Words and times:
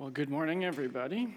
Well, 0.00 0.08
good 0.08 0.30
morning, 0.30 0.64
everybody. 0.64 1.34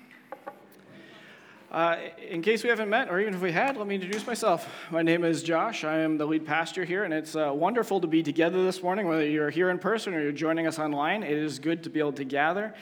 Uh, 1.70 1.98
in 2.30 2.42
case 2.42 2.64
we 2.64 2.70
haven't 2.70 2.90
met, 2.90 3.10
or 3.10 3.20
even 3.20 3.34
if 3.34 3.42
we 3.42 3.52
had, 3.52 3.76
let 3.76 3.86
me 3.86 3.96
introduce 3.96 4.26
myself. 4.26 4.66
My 4.90 5.02
name 5.02 5.26
is 5.26 5.44
Josh. 5.44 5.84
I 5.84 5.98
am 5.98 6.18
the 6.18 6.26
lead 6.26 6.46
pastor 6.46 6.86
here, 6.86 7.04
and 7.04 7.14
it's 7.14 7.36
uh, 7.36 7.52
wonderful 7.54 8.00
to 8.00 8.08
be 8.08 8.24
together 8.24 8.64
this 8.64 8.82
morning, 8.82 9.06
whether 9.06 9.28
you're 9.28 9.50
here 9.50 9.70
in 9.70 9.80
person 9.80 10.14
or 10.14 10.22
you're 10.22 10.32
joining 10.32 10.66
us 10.66 10.80
online. 10.80 11.24
It 11.24 11.38
is 11.38 11.60
good 11.60 11.84
to 11.84 11.90
be 11.90 12.00
able 12.00 12.14
to 12.14 12.24
gather. 12.24 12.74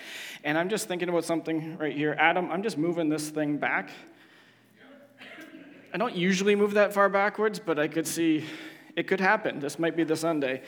And 0.44 0.55
I'm 0.55 0.69
just 0.69 0.87
thinking 0.87 1.09
about 1.09 1.25
something 1.25 1.79
right 1.79 1.97
here. 1.97 2.15
Adam, 2.19 2.51
I'm 2.51 2.61
just 2.61 2.77
moving 2.77 3.09
this 3.09 3.29
thing 3.29 3.57
back. 3.57 3.89
I 5.95 5.97
don't 5.97 6.15
usually 6.15 6.53
move 6.53 6.75
that 6.75 6.93
far 6.93 7.09
backwards, 7.09 7.57
but 7.57 7.79
I 7.79 7.87
could 7.87 8.05
see 8.05 8.45
it 8.96 9.08
could 9.08 9.19
happen. 9.19 9.60
This 9.60 9.79
might 9.79 9.96
be 9.96 10.03
the 10.03 10.15
Sunday. 10.15 10.62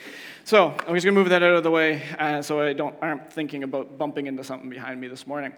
So 0.44 0.68
I'm 0.68 0.94
just 0.94 1.04
going 1.04 1.04
to 1.04 1.12
move 1.12 1.28
that 1.28 1.42
out 1.42 1.54
of 1.54 1.62
the 1.62 1.70
way 1.70 2.02
uh, 2.18 2.42
so 2.42 2.60
I 2.60 2.72
don't, 2.72 2.94
aren't 3.02 3.32
thinking 3.32 3.62
about 3.62 3.98
bumping 3.98 4.26
into 4.26 4.44
something 4.44 4.70
behind 4.70 5.00
me 5.00 5.08
this 5.08 5.26
morning. 5.26 5.52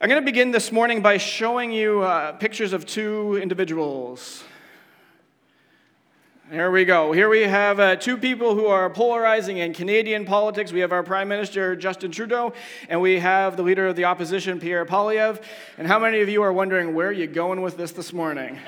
I'm 0.00 0.08
going 0.08 0.20
to 0.20 0.24
begin 0.24 0.50
this 0.50 0.70
morning 0.70 1.00
by 1.00 1.16
showing 1.16 1.72
you 1.72 2.02
uh, 2.02 2.32
pictures 2.32 2.72
of 2.72 2.86
two 2.86 3.38
individuals. 3.40 4.44
Here 6.50 6.70
we 6.70 6.84
go. 6.84 7.10
Here 7.10 7.28
we 7.28 7.42
have 7.42 7.80
uh, 7.80 7.96
two 7.96 8.16
people 8.16 8.54
who 8.54 8.66
are 8.66 8.88
polarizing 8.88 9.58
in 9.58 9.72
Canadian 9.72 10.24
politics. 10.24 10.70
We 10.70 10.78
have 10.78 10.92
our 10.92 11.02
Prime 11.02 11.26
Minister, 11.26 11.74
Justin 11.74 12.12
Trudeau, 12.12 12.52
and 12.88 13.00
we 13.00 13.18
have 13.18 13.56
the 13.56 13.64
leader 13.64 13.88
of 13.88 13.96
the 13.96 14.04
opposition, 14.04 14.60
Pierre 14.60 14.86
Poilievre. 14.86 15.42
And 15.76 15.88
how 15.88 15.98
many 15.98 16.20
of 16.20 16.28
you 16.28 16.42
are 16.42 16.52
wondering 16.52 16.94
where 16.94 17.08
are 17.08 17.12
you 17.12 17.26
going 17.26 17.62
with 17.62 17.76
this 17.76 17.90
this 17.90 18.12
morning? 18.12 18.60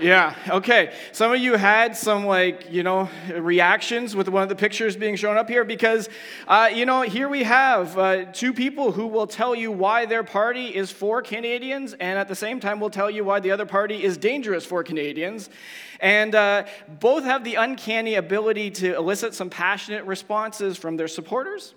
Yeah, 0.00 0.34
okay. 0.48 0.92
Some 1.12 1.32
of 1.32 1.40
you 1.40 1.54
had 1.54 1.96
some, 1.96 2.26
like, 2.26 2.72
you 2.72 2.82
know, 2.82 3.08
reactions 3.32 4.16
with 4.16 4.28
one 4.28 4.42
of 4.42 4.48
the 4.48 4.56
pictures 4.56 4.96
being 4.96 5.16
shown 5.16 5.36
up 5.36 5.48
here 5.48 5.64
because, 5.64 6.08
uh, 6.48 6.70
you 6.72 6.86
know, 6.86 7.02
here 7.02 7.28
we 7.28 7.44
have 7.44 7.96
uh, 7.96 8.24
two 8.32 8.52
people 8.52 8.90
who 8.90 9.06
will 9.06 9.26
tell 9.26 9.54
you 9.54 9.70
why 9.70 10.06
their 10.06 10.24
party 10.24 10.74
is 10.74 10.90
for 10.90 11.22
Canadians 11.22 11.92
and 11.94 12.18
at 12.18 12.26
the 12.26 12.34
same 12.34 12.58
time 12.58 12.80
will 12.80 12.90
tell 12.90 13.10
you 13.10 13.22
why 13.22 13.38
the 13.38 13.50
other 13.50 13.66
party 13.66 14.02
is 14.02 14.16
dangerous 14.16 14.64
for 14.64 14.82
Canadians. 14.82 15.50
And 16.00 16.34
uh, 16.34 16.64
both 17.00 17.22
have 17.24 17.44
the 17.44 17.56
uncanny 17.56 18.16
ability 18.16 18.72
to 18.72 18.96
elicit 18.96 19.34
some 19.34 19.50
passionate 19.50 20.04
responses 20.04 20.76
from 20.76 20.96
their 20.96 21.08
supporters 21.08 21.74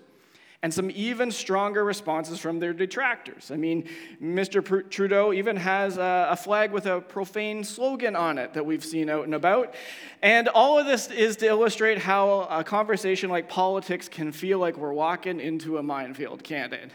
and 0.62 0.72
some 0.72 0.90
even 0.94 1.30
stronger 1.30 1.84
responses 1.84 2.38
from 2.38 2.58
their 2.58 2.72
detractors. 2.72 3.50
I 3.50 3.56
mean, 3.56 3.88
Mr. 4.22 4.88
Trudeau 4.90 5.32
even 5.32 5.56
has 5.56 5.98
a, 5.98 6.36
flag 6.36 6.72
with 6.72 6.86
a 6.86 7.00
profane 7.00 7.64
slogan 7.64 8.16
on 8.16 8.38
it 8.38 8.54
that 8.54 8.64
we've 8.64 8.84
seen 8.84 9.08
out 9.08 9.24
and 9.24 9.34
about. 9.34 9.74
And 10.22 10.48
all 10.48 10.78
of 10.78 10.86
this 10.86 11.10
is 11.10 11.36
to 11.36 11.46
illustrate 11.46 11.98
how 11.98 12.48
a 12.50 12.64
conversation 12.64 13.30
like 13.30 13.48
politics 13.48 14.08
can 14.08 14.32
feel 14.32 14.58
like 14.58 14.76
we're 14.76 14.92
walking 14.92 15.40
into 15.40 15.78
a 15.78 15.82
minefield, 15.82 16.42
can't 16.42 16.72
it? 16.72 16.90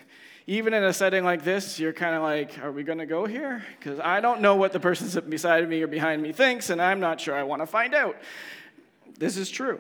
Even 0.48 0.74
in 0.74 0.84
a 0.84 0.92
setting 0.92 1.24
like 1.24 1.44
this, 1.44 1.80
you're 1.80 1.94
kind 1.94 2.16
of 2.16 2.24
like, 2.24 2.60
are 2.64 2.72
we 2.72 2.84
going 2.84 2.98
to 2.98 3.06
go 3.06 3.26
here? 3.26 3.64
Because 3.78 4.00
I 4.00 4.22
don't 4.22 4.42
know 4.42 4.56
what 4.56 4.74
the 4.74 4.80
person 4.80 5.30
beside 5.30 5.68
me 5.70 5.82
or 5.82 5.88
behind 5.88 6.22
me 6.22 6.32
thinks, 6.32 6.72
and 6.72 6.82
I'm 6.82 7.00
not 7.00 7.22
sure 7.22 7.36
I 7.36 7.44
want 7.44 7.62
to 7.62 7.68
find 7.68 7.94
out. 7.94 8.18
This 9.18 9.38
is 9.38 9.50
true. 9.50 9.80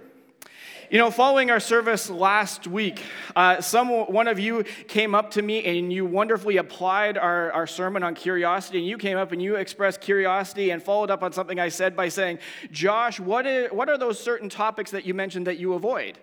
You 0.92 0.98
know, 0.98 1.10
following 1.10 1.50
our 1.52 1.62
service 1.62 2.10
last 2.10 2.68
week, 2.68 3.02
uh, 3.34 3.62
some 3.62 3.88
one 3.88 4.28
of 4.28 4.40
you 4.40 4.66
came 4.90 5.16
up 5.16 5.32
to 5.32 5.42
me 5.42 5.64
and 5.64 5.94
you 5.94 6.06
wonderfully 6.06 6.58
applied 6.58 7.18
our, 7.18 7.50
our 7.54 7.66
sermon 7.66 8.04
on 8.04 8.14
curiosity. 8.14 8.80
And 8.80 8.86
you 8.86 8.98
came 8.98 9.18
up 9.18 9.32
and 9.32 9.42
you 9.42 9.56
expressed 9.56 10.02
curiosity 10.02 10.72
and 10.72 10.84
followed 10.84 11.10
up 11.10 11.24
on 11.24 11.32
something 11.32 11.62
I 11.62 11.70
said 11.70 11.96
by 11.96 12.10
saying, 12.10 12.40
Josh, 12.74 13.22
what, 13.22 13.48
is, 13.48 13.72
what 13.72 13.88
are 13.88 13.98
those 13.98 14.20
certain 14.20 14.50
topics 14.50 14.92
that 14.92 15.06
you 15.06 15.14
mentioned 15.14 15.48
that 15.48 15.58
you 15.58 15.76
avoid? 15.76 16.18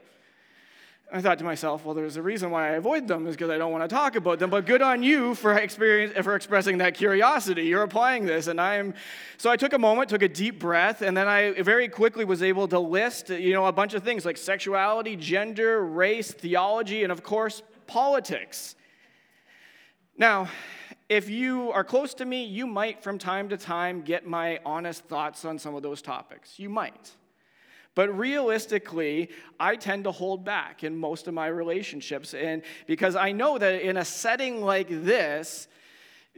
I 1.11 1.23
thought 1.23 1.39
to 1.39 1.45
myself, 1.45 1.87
well, 1.87 1.95
there's 1.95 2.19
a 2.19 2.23
reason 2.23 2.51
why 2.51 2.69
I 2.69 2.73
avoid 2.73 3.09
them 3.09 3.27
is 3.27 3.35
because 3.35 3.49
I 3.49 3.57
don't 3.57 3.73
want 3.73 3.83
to 3.83 3.89
talk 3.89 4.15
about 4.15 4.39
them. 4.39 4.51
But 4.51 4.67
good 4.67 4.83
on 4.83 5.03
you 5.03 5.35
for 5.35 5.57
experience 5.57 6.13
for 6.23 6.35
expressing 6.35 6.79
that 6.79 6.93
curiosity. 6.95 7.65
You're 7.65 7.83
applying 7.83 8.27
this, 8.27 8.47
and 8.47 8.61
I'm. 8.61 8.93
So 9.39 9.49
I 9.51 9.57
took 9.57 9.73
a 9.73 9.79
moment, 9.79 10.11
took 10.11 10.23
a 10.23 10.29
deep 10.29 10.59
breath, 10.59 11.01
and 11.01 11.17
then 11.17 11.27
I 11.27 11.63
very 11.63 11.89
quickly 11.89 12.27
was 12.27 12.43
able 12.43 12.69
to 12.69 12.79
list, 12.79 13.31
you 13.31 13.55
know, 13.55 13.65
a 13.65 13.73
bunch 13.73 13.95
of 13.95 14.03
things 14.03 14.27
like 14.27 14.37
sexuality, 14.37 15.17
gender, 15.17 15.83
race, 15.83 16.31
theology, 16.31 17.05
and 17.05 17.11
of 17.11 17.23
course, 17.23 17.63
politics. 17.87 18.77
Now, 20.19 20.51
if 21.09 21.31
you 21.31 21.73
are 21.73 21.85
close 21.85 22.13
to 22.15 22.27
me, 22.27 22.45
you 22.45 22.67
might 22.67 23.03
from 23.03 23.17
time 23.17 23.49
to 23.49 23.57
time 23.57 24.03
get 24.03 24.27
my 24.27 24.61
honest 24.67 25.05
thoughts 25.05 25.47
on 25.47 25.59
some 25.59 25.75
of 25.75 25.83
those 25.83 26.03
topics. 26.03 26.59
You 26.59 26.69
might. 26.69 27.13
But 27.95 28.17
realistically, 28.17 29.31
I 29.59 29.77
tend 29.77 30.05
to 30.05 30.13
hold 30.13 30.45
back 30.45 30.85
in 30.85 30.97
most 30.97 31.27
of 31.27 31.35
my 31.35 31.49
relationships. 31.49 32.35
And 32.35 32.63
because 32.87 33.17
I 33.17 33.33
know 33.33 33.59
that 33.59 33.83
in 33.83 33.97
a 33.97 34.05
setting 34.05 34.63
like 34.63 34.89
this, 34.89 35.69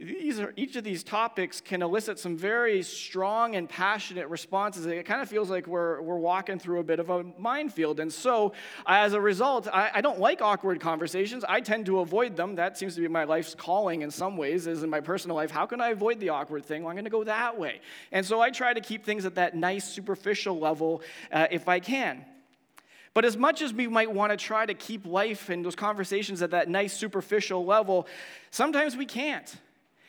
these 0.01 0.39
are, 0.39 0.51
each 0.55 0.75
of 0.75 0.83
these 0.83 1.03
topics 1.03 1.61
can 1.61 1.83
elicit 1.83 2.17
some 2.17 2.35
very 2.35 2.81
strong 2.81 3.55
and 3.55 3.69
passionate 3.69 4.27
responses. 4.29 4.87
It 4.87 5.05
kind 5.05 5.21
of 5.21 5.29
feels 5.29 5.49
like 5.49 5.67
we're, 5.67 6.01
we're 6.01 6.17
walking 6.17 6.57
through 6.57 6.79
a 6.79 6.83
bit 6.83 6.99
of 6.99 7.11
a 7.11 7.23
minefield. 7.37 7.99
And 7.99 8.11
so, 8.11 8.53
as 8.87 9.13
a 9.13 9.21
result, 9.21 9.67
I, 9.67 9.91
I 9.95 10.01
don't 10.01 10.19
like 10.19 10.41
awkward 10.41 10.79
conversations. 10.79 11.45
I 11.47 11.61
tend 11.61 11.85
to 11.85 11.99
avoid 11.99 12.35
them. 12.35 12.55
That 12.55 12.79
seems 12.79 12.95
to 12.95 13.01
be 13.01 13.07
my 13.07 13.25
life's 13.25 13.53
calling 13.53 14.01
in 14.01 14.09
some 14.09 14.37
ways, 14.37 14.65
is 14.65 14.81
in 14.81 14.89
my 14.89 15.01
personal 15.01 15.35
life. 15.35 15.51
How 15.51 15.67
can 15.67 15.79
I 15.79 15.89
avoid 15.89 16.19
the 16.19 16.29
awkward 16.29 16.65
thing? 16.65 16.81
Well, 16.81 16.89
I'm 16.89 16.95
going 16.95 17.05
to 17.05 17.11
go 17.11 17.23
that 17.25 17.59
way. 17.59 17.81
And 18.11 18.25
so, 18.25 18.41
I 18.41 18.49
try 18.49 18.73
to 18.73 18.81
keep 18.81 19.05
things 19.05 19.25
at 19.25 19.35
that 19.35 19.55
nice, 19.55 19.87
superficial 19.87 20.57
level 20.57 21.03
uh, 21.31 21.47
if 21.51 21.67
I 21.67 21.79
can. 21.79 22.25
But 23.13 23.25
as 23.25 23.37
much 23.37 23.61
as 23.61 23.71
we 23.71 23.87
might 23.87 24.11
want 24.11 24.31
to 24.31 24.37
try 24.37 24.65
to 24.65 24.73
keep 24.73 25.05
life 25.05 25.49
and 25.49 25.63
those 25.63 25.75
conversations 25.75 26.41
at 26.41 26.51
that 26.51 26.69
nice, 26.69 26.93
superficial 26.93 27.65
level, 27.65 28.07
sometimes 28.49 28.95
we 28.95 29.05
can't. 29.05 29.53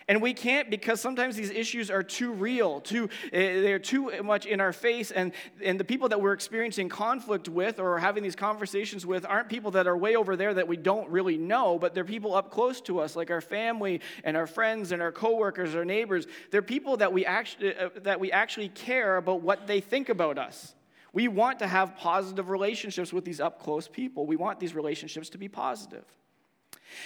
And 0.09 0.21
we 0.21 0.35
can't 0.35 0.71
because 0.71 1.01
sometimes 1.01 1.37
these 1.37 1.51
issues 1.51 1.91
are 1.91 2.03
too 2.03 2.33
real, 2.33 2.81
too, 2.81 3.09
eh, 3.33 3.61
they're 3.61 3.79
too 3.79 4.23
much 4.23 4.47
in 4.47 4.61
our 4.61 4.73
face. 4.73 5.11
And, 5.11 5.33
and 5.63 5.79
the 5.79 5.85
people 5.85 6.09
that 6.09 6.21
we're 6.21 6.33
experiencing 6.33 6.89
conflict 6.89 7.49
with 7.49 7.79
or 7.79 7.99
having 7.99 8.23
these 8.23 8.37
conversations 8.37 9.07
with 9.07 9.25
aren't 9.25 9.49
people 9.49 9.71
that 9.73 9.87
are 9.87 9.97
way 9.97 10.17
over 10.17 10.37
there 10.37 10.55
that 10.55 10.69
we 10.69 10.77
don't 10.77 11.09
really 11.09 11.37
know, 11.37 11.79
but 11.79 11.95
they're 11.95 12.05
people 12.05 12.35
up 12.35 12.51
close 12.51 12.81
to 12.83 13.01
us, 13.01 13.17
like 13.17 13.31
our 13.31 13.41
family 13.41 14.01
and 14.25 14.37
our 14.37 14.47
friends 14.47 14.93
and 14.93 15.01
our 15.01 15.13
coworkers, 15.13 15.75
our 15.75 15.85
neighbors. 15.85 16.27
They're 16.51 16.63
people 16.63 16.97
that 16.99 17.13
we 17.13 17.25
actually, 17.25 17.77
uh, 17.77 17.91
that 18.03 18.21
we 18.21 18.33
actually 18.33 18.69
care 18.69 19.17
about 19.17 19.43
what 19.43 19.67
they 19.67 19.81
think 19.81 20.09
about 20.09 20.39
us. 20.39 20.75
We 21.13 21.29
want 21.29 21.59
to 21.59 21.67
have 21.67 21.97
positive 21.97 22.49
relationships 22.49 23.13
with 23.13 23.25
these 23.25 23.41
up 23.41 23.63
close 23.63 23.87
people. 23.87 24.27
We 24.27 24.37
want 24.37 24.59
these 24.59 24.75
relationships 24.75 25.29
to 25.31 25.39
be 25.39 25.49
positive. 25.49 26.05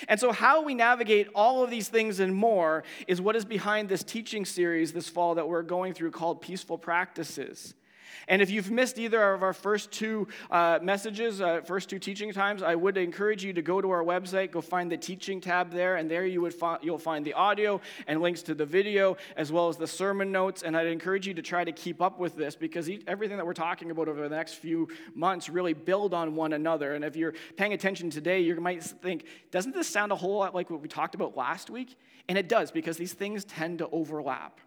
And 0.08 0.18
so, 0.18 0.32
how 0.32 0.62
we 0.62 0.74
navigate 0.74 1.28
all 1.34 1.62
of 1.62 1.70
these 1.70 1.88
things 1.88 2.20
and 2.20 2.34
more 2.34 2.84
is 3.06 3.20
what 3.20 3.36
is 3.36 3.44
behind 3.44 3.88
this 3.88 4.02
teaching 4.02 4.44
series 4.44 4.92
this 4.92 5.08
fall 5.08 5.34
that 5.34 5.48
we're 5.48 5.62
going 5.62 5.94
through 5.94 6.10
called 6.10 6.40
Peaceful 6.40 6.78
Practices. 6.78 7.74
And 8.28 8.42
if 8.42 8.50
you've 8.50 8.70
missed 8.70 8.98
either 8.98 9.34
of 9.34 9.42
our 9.42 9.52
first 9.52 9.90
two 9.90 10.28
uh, 10.50 10.78
messages, 10.82 11.40
uh, 11.40 11.60
first 11.62 11.88
two 11.88 11.98
teaching 11.98 12.32
times, 12.32 12.62
I 12.62 12.74
would 12.74 12.96
encourage 12.96 13.44
you 13.44 13.52
to 13.52 13.62
go 13.62 13.80
to 13.80 13.90
our 13.90 14.04
website, 14.04 14.52
go 14.52 14.60
find 14.60 14.90
the 14.90 14.96
teaching 14.96 15.40
tab 15.40 15.70
there, 15.70 15.96
and 15.96 16.10
there 16.10 16.26
you 16.26 16.40
would 16.40 16.54
fi- 16.54 16.78
you'll 16.82 16.98
find 16.98 17.24
the 17.24 17.34
audio 17.34 17.80
and 18.06 18.20
links 18.20 18.42
to 18.42 18.54
the 18.54 18.66
video 18.66 19.16
as 19.36 19.52
well 19.52 19.68
as 19.68 19.76
the 19.76 19.86
sermon 19.86 20.32
notes. 20.32 20.62
And 20.62 20.76
I'd 20.76 20.86
encourage 20.86 21.26
you 21.26 21.34
to 21.34 21.42
try 21.42 21.64
to 21.64 21.72
keep 21.72 22.02
up 22.02 22.18
with 22.18 22.36
this 22.36 22.56
because 22.56 22.90
everything 23.06 23.36
that 23.36 23.46
we're 23.46 23.54
talking 23.54 23.90
about 23.90 24.08
over 24.08 24.22
the 24.28 24.34
next 24.34 24.54
few 24.54 24.88
months 25.14 25.48
really 25.48 25.74
build 25.74 26.14
on 26.14 26.34
one 26.34 26.52
another. 26.52 26.94
And 26.94 27.04
if 27.04 27.16
you're 27.16 27.34
paying 27.56 27.72
attention 27.72 28.10
today, 28.10 28.40
you 28.40 28.54
might 28.60 28.82
think, 28.82 29.24
doesn't 29.50 29.74
this 29.74 29.88
sound 29.88 30.12
a 30.12 30.16
whole 30.16 30.38
lot 30.38 30.54
like 30.54 30.70
what 30.70 30.80
we 30.80 30.88
talked 30.88 31.14
about 31.14 31.36
last 31.36 31.70
week? 31.70 31.96
And 32.28 32.36
it 32.36 32.48
does 32.48 32.70
because 32.70 32.96
these 32.96 33.12
things 33.12 33.44
tend 33.44 33.78
to 33.78 33.88
overlap. 33.90 34.60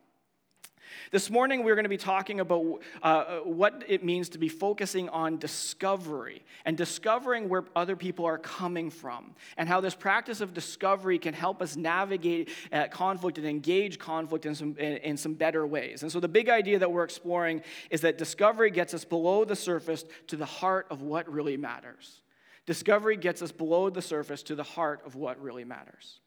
This 1.12 1.30
morning, 1.30 1.64
we're 1.64 1.76
going 1.76 1.86
to 1.86 1.90
be 1.90 1.98
talking 1.98 2.40
about 2.40 2.82
uh, 3.02 3.40
what 3.40 3.84
it 3.88 4.04
means 4.04 4.30
to 4.30 4.38
be 4.38 4.50
focusing 4.50 5.10
on 5.10 5.38
discovery 5.38 6.44
and 6.66 6.78
discovering 6.78 7.50
where 7.50 7.64
other 7.76 7.96
people 7.96 8.26
are 8.26 8.38
coming 8.38 8.90
from, 8.90 9.36
and 9.58 9.68
how 9.68 9.82
this 9.82 9.96
practice 9.96 10.42
of 10.42 10.54
discovery 10.54 11.18
can 11.18 11.34
help 11.34 11.62
us 11.62 11.75
navigate 11.75 12.50
uh, 12.72 12.88
conflict 12.88 13.38
and 13.38 13.48
engage 13.48 13.98
conflict 14.00 14.46
in 14.46 14.56
some, 14.56 14.75
in, 14.78 14.98
in 14.98 15.18
some 15.18 15.34
better 15.34 15.66
ways. 15.66 16.04
And 16.04 16.12
so, 16.12 16.19
the 16.19 16.28
big 16.28 16.50
idea 16.50 16.80
that 16.80 16.92
we're 16.92 17.04
exploring 17.04 17.63
is 17.90 18.02
that 18.02 18.18
discovery 18.18 18.72
gets 18.72 18.94
us 18.94 19.06
below 19.06 19.46
the 19.46 19.56
surface 19.56 20.06
to 20.28 20.36
the 20.36 20.46
heart 20.46 20.88
of 20.90 21.02
what 21.02 21.31
really 21.31 21.58
matters. 21.58 22.22
Discovery 22.66 23.18
gets 23.18 23.42
us 23.42 23.52
below 23.52 23.90
the 23.90 24.02
surface 24.02 24.44
to 24.44 24.56
the 24.56 24.63
heart 24.63 25.02
of 25.06 25.16
what 25.16 25.42
really 25.42 25.63
matters. 25.63 26.19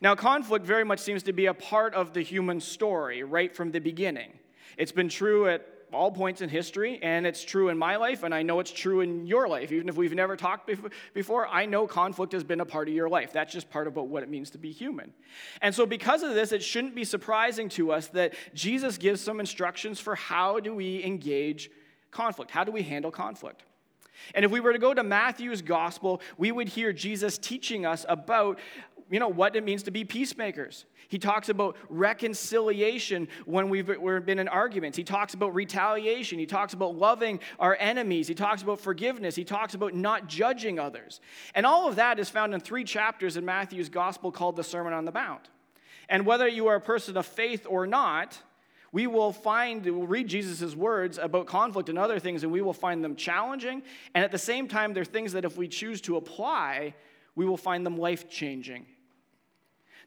Now, 0.00 0.14
conflict 0.14 0.64
very 0.64 0.84
much 0.84 1.00
seems 1.00 1.22
to 1.24 1.32
be 1.32 1.46
a 1.46 1.54
part 1.54 1.94
of 1.94 2.12
the 2.12 2.22
human 2.22 2.60
story 2.60 3.22
right 3.22 3.54
from 3.54 3.70
the 3.70 3.80
beginning. 3.80 4.32
It's 4.76 4.92
been 4.92 5.08
true 5.08 5.48
at 5.48 5.66
all 5.92 6.10
points 6.10 6.40
in 6.40 6.48
history, 6.48 6.98
and 7.02 7.26
it's 7.26 7.44
true 7.44 7.68
in 7.68 7.78
my 7.78 7.96
life, 7.96 8.22
and 8.22 8.34
I 8.34 8.42
know 8.42 8.60
it's 8.60 8.70
true 8.70 9.00
in 9.00 9.26
your 9.26 9.48
life. 9.48 9.72
Even 9.72 9.88
if 9.88 9.96
we've 9.96 10.14
never 10.14 10.36
talked 10.36 10.70
before, 11.14 11.48
I 11.48 11.66
know 11.66 11.86
conflict 11.86 12.32
has 12.32 12.44
been 12.44 12.60
a 12.60 12.64
part 12.64 12.88
of 12.88 12.94
your 12.94 13.08
life. 13.08 13.32
That's 13.32 13.52
just 13.52 13.70
part 13.70 13.86
of 13.86 13.96
what 13.96 14.22
it 14.22 14.28
means 14.28 14.50
to 14.50 14.58
be 14.58 14.70
human. 14.70 15.12
And 15.62 15.74
so, 15.74 15.86
because 15.86 16.22
of 16.22 16.34
this, 16.34 16.52
it 16.52 16.62
shouldn't 16.62 16.94
be 16.94 17.04
surprising 17.04 17.68
to 17.70 17.92
us 17.92 18.08
that 18.08 18.34
Jesus 18.54 18.98
gives 18.98 19.20
some 19.20 19.40
instructions 19.40 20.00
for 20.00 20.14
how 20.14 20.60
do 20.60 20.74
we 20.74 21.02
engage 21.04 21.70
conflict? 22.10 22.50
How 22.50 22.64
do 22.64 22.72
we 22.72 22.82
handle 22.82 23.10
conflict? 23.10 23.64
And 24.34 24.44
if 24.44 24.50
we 24.50 24.60
were 24.60 24.72
to 24.72 24.78
go 24.78 24.92
to 24.92 25.02
Matthew's 25.02 25.62
gospel, 25.62 26.20
we 26.36 26.52
would 26.52 26.68
hear 26.68 26.92
Jesus 26.92 27.38
teaching 27.38 27.86
us 27.86 28.04
about 28.08 28.58
you 29.10 29.18
know 29.18 29.28
what 29.28 29.56
it 29.56 29.64
means 29.64 29.82
to 29.84 29.90
be 29.90 30.04
peacemakers. 30.04 30.86
He 31.08 31.18
talks 31.18 31.48
about 31.48 31.76
reconciliation 31.88 33.26
when 33.44 33.68
we've, 33.68 33.88
we've 33.98 34.24
been 34.24 34.38
in 34.38 34.46
arguments. 34.46 34.96
He 34.96 35.02
talks 35.02 35.34
about 35.34 35.52
retaliation. 35.52 36.38
He 36.38 36.46
talks 36.46 36.72
about 36.72 36.94
loving 36.94 37.40
our 37.58 37.76
enemies. 37.80 38.28
He 38.28 38.34
talks 38.34 38.62
about 38.62 38.80
forgiveness. 38.80 39.34
He 39.34 39.44
talks 39.44 39.74
about 39.74 39.94
not 39.94 40.28
judging 40.28 40.78
others. 40.78 41.20
And 41.56 41.66
all 41.66 41.88
of 41.88 41.96
that 41.96 42.20
is 42.20 42.30
found 42.30 42.54
in 42.54 42.60
three 42.60 42.84
chapters 42.84 43.36
in 43.36 43.44
Matthew's 43.44 43.88
gospel 43.88 44.30
called 44.30 44.54
the 44.54 44.64
Sermon 44.64 44.92
on 44.92 45.04
the 45.04 45.12
Mount. 45.12 45.48
And 46.08 46.24
whether 46.24 46.46
you 46.46 46.68
are 46.68 46.76
a 46.76 46.80
person 46.80 47.16
of 47.16 47.26
faith 47.26 47.66
or 47.68 47.88
not, 47.88 48.40
we 48.92 49.06
will 49.08 49.32
find, 49.32 49.84
we'll 49.84 50.06
read 50.06 50.28
Jesus' 50.28 50.74
words 50.76 51.18
about 51.18 51.46
conflict 51.46 51.88
and 51.88 51.98
other 51.98 52.18
things, 52.18 52.42
and 52.42 52.52
we 52.52 52.60
will 52.60 52.72
find 52.72 53.02
them 53.02 53.16
challenging. 53.16 53.82
And 54.14 54.24
at 54.24 54.32
the 54.32 54.38
same 54.38 54.68
time, 54.68 54.92
they're 54.92 55.04
things 55.04 55.32
that 55.32 55.44
if 55.44 55.56
we 55.56 55.68
choose 55.68 56.00
to 56.02 56.16
apply, 56.16 56.94
we 57.34 57.46
will 57.46 57.56
find 57.56 57.86
them 57.86 57.96
life 57.96 58.28
changing. 58.28 58.86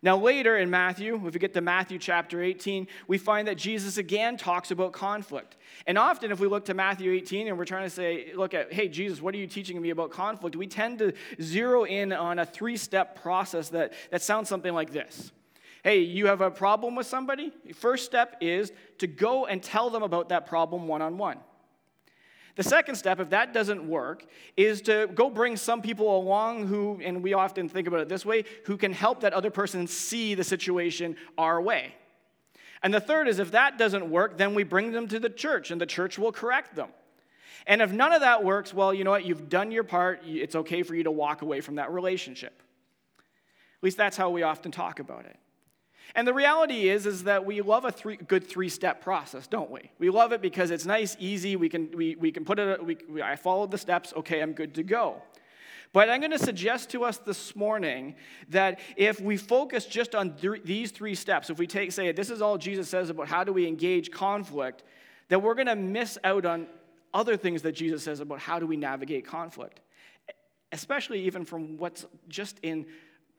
Now, 0.03 0.17
later 0.17 0.57
in 0.57 0.69
Matthew, 0.69 1.15
if 1.15 1.33
we 1.33 1.39
get 1.39 1.53
to 1.53 1.61
Matthew 1.61 1.97
chapter 1.97 2.43
18, 2.43 2.87
we 3.07 3.17
find 3.17 3.47
that 3.47 3.55
Jesus 3.55 3.95
again 3.95 4.35
talks 4.35 4.69
about 4.69 4.91
conflict. 4.91 5.55
And 5.87 5.97
often, 5.97 6.29
if 6.29 6.41
we 6.41 6.47
look 6.47 6.65
to 6.65 6.73
Matthew 6.73 7.13
18 7.13 7.47
and 7.47 7.57
we're 7.57 7.63
trying 7.63 7.85
to 7.85 7.89
say, 7.89 8.33
look 8.35 8.53
at, 8.53 8.73
hey, 8.73 8.89
Jesus, 8.89 9.21
what 9.21 9.33
are 9.33 9.37
you 9.37 9.47
teaching 9.47 9.81
me 9.81 9.91
about 9.91 10.11
conflict? 10.11 10.57
We 10.57 10.67
tend 10.67 10.99
to 10.99 11.13
zero 11.41 11.85
in 11.85 12.11
on 12.11 12.37
a 12.37 12.45
three 12.45 12.75
step 12.75 13.21
process 13.21 13.69
that, 13.69 13.93
that 14.11 14.21
sounds 14.21 14.49
something 14.49 14.73
like 14.73 14.91
this. 14.91 15.31
Hey, 15.85 15.99
you 15.99 16.27
have 16.27 16.41
a 16.41 16.51
problem 16.51 16.95
with 16.95 17.07
somebody? 17.07 17.53
First 17.73 18.05
step 18.05 18.35
is 18.41 18.73
to 18.97 19.07
go 19.07 19.45
and 19.45 19.63
tell 19.63 19.89
them 19.89 20.03
about 20.03 20.29
that 20.29 20.45
problem 20.47 20.85
one 20.85 21.01
on 21.01 21.17
one. 21.17 21.37
The 22.55 22.63
second 22.63 22.95
step, 22.95 23.19
if 23.19 23.31
that 23.31 23.51
doesn't 23.51 23.87
work, 23.87 24.25
is 24.55 24.81
to 24.83 25.09
go 25.13 25.29
bring 25.29 25.57
some 25.57 25.81
people 25.81 26.15
along 26.15 26.67
who, 26.67 26.99
and 27.03 27.23
we 27.23 27.33
often 27.33 27.67
think 27.67 27.87
about 27.87 28.01
it 28.01 28.09
this 28.09 28.25
way, 28.25 28.45
who 28.65 28.77
can 28.77 28.93
help 28.93 29.21
that 29.21 29.33
other 29.33 29.49
person 29.49 29.87
see 29.87 30.35
the 30.35 30.43
situation 30.43 31.15
our 31.37 31.59
way. 31.59 31.95
And 32.83 32.93
the 32.93 32.99
third 32.99 33.27
is 33.27 33.39
if 33.39 33.51
that 33.51 33.77
doesn't 33.77 34.09
work, 34.09 34.37
then 34.37 34.53
we 34.53 34.63
bring 34.63 34.91
them 34.91 35.07
to 35.07 35.19
the 35.19 35.29
church 35.29 35.71
and 35.71 35.81
the 35.81 35.85
church 35.85 36.19
will 36.19 36.31
correct 36.31 36.75
them. 36.75 36.89
And 37.65 37.81
if 37.81 37.91
none 37.91 38.11
of 38.11 38.21
that 38.21 38.43
works, 38.43 38.73
well, 38.73 38.93
you 38.93 39.03
know 39.03 39.11
what? 39.11 39.25
You've 39.25 39.49
done 39.49 39.71
your 39.71 39.85
part. 39.85 40.21
It's 40.25 40.55
okay 40.55 40.83
for 40.83 40.93
you 40.93 41.03
to 41.03 41.11
walk 41.11 41.41
away 41.41 41.61
from 41.61 41.75
that 41.75 41.91
relationship. 41.91 42.61
At 43.19 43.83
least 43.83 43.97
that's 43.97 44.17
how 44.17 44.29
we 44.29 44.43
often 44.43 44.71
talk 44.71 44.99
about 44.99 45.25
it. 45.25 45.37
And 46.15 46.27
the 46.27 46.33
reality 46.33 46.89
is, 46.89 47.05
is 47.05 47.23
that 47.23 47.45
we 47.45 47.61
love 47.61 47.85
a 47.85 47.91
three, 47.91 48.17
good 48.17 48.47
three-step 48.47 49.01
process, 49.01 49.47
don't 49.47 49.71
we? 49.71 49.91
We 49.97 50.09
love 50.09 50.31
it 50.31 50.41
because 50.41 50.69
it's 50.69 50.85
nice, 50.85 51.17
easy. 51.19 51.55
We 51.55 51.69
can, 51.69 51.89
we, 51.91 52.15
we 52.15 52.31
can 52.31 52.45
put 52.45 52.59
it, 52.59 52.85
we, 52.85 52.97
we, 53.09 53.21
I 53.21 53.35
followed 53.35 53.71
the 53.71 53.77
steps, 53.77 54.13
okay, 54.17 54.41
I'm 54.41 54.53
good 54.53 54.75
to 54.75 54.83
go. 54.83 55.21
But 55.91 56.09
I'm 56.09 56.19
going 56.19 56.31
to 56.31 56.39
suggest 56.39 56.89
to 56.91 57.03
us 57.03 57.17
this 57.17 57.55
morning 57.55 58.15
that 58.49 58.79
if 58.95 59.21
we 59.21 59.37
focus 59.37 59.85
just 59.85 60.15
on 60.15 60.35
th- 60.35 60.63
these 60.63 60.91
three 60.91 61.13
steps, 61.13 61.51
if 61.51 61.59
we 61.59 61.67
take, 61.67 61.91
say, 61.91 62.11
this 62.11 62.31
is 62.31 62.41
all 62.41 62.57
Jesus 62.57 62.89
says 62.89 63.11
about 63.11 63.27
how 63.27 63.43
do 63.43 63.53
we 63.53 63.67
engage 63.67 64.11
conflict, 64.11 64.83
that 65.29 65.41
we're 65.41 65.53
going 65.53 65.67
to 65.67 65.75
miss 65.75 66.17
out 66.23 66.45
on 66.45 66.67
other 67.13 67.37
things 67.37 67.61
that 67.61 67.73
Jesus 67.73 68.03
says 68.03 68.19
about 68.19 68.39
how 68.39 68.59
do 68.59 68.65
we 68.65 68.75
navigate 68.75 69.25
conflict, 69.25 69.81
especially 70.71 71.21
even 71.25 71.45
from 71.45 71.77
what's 71.77 72.05
just 72.27 72.59
in 72.63 72.87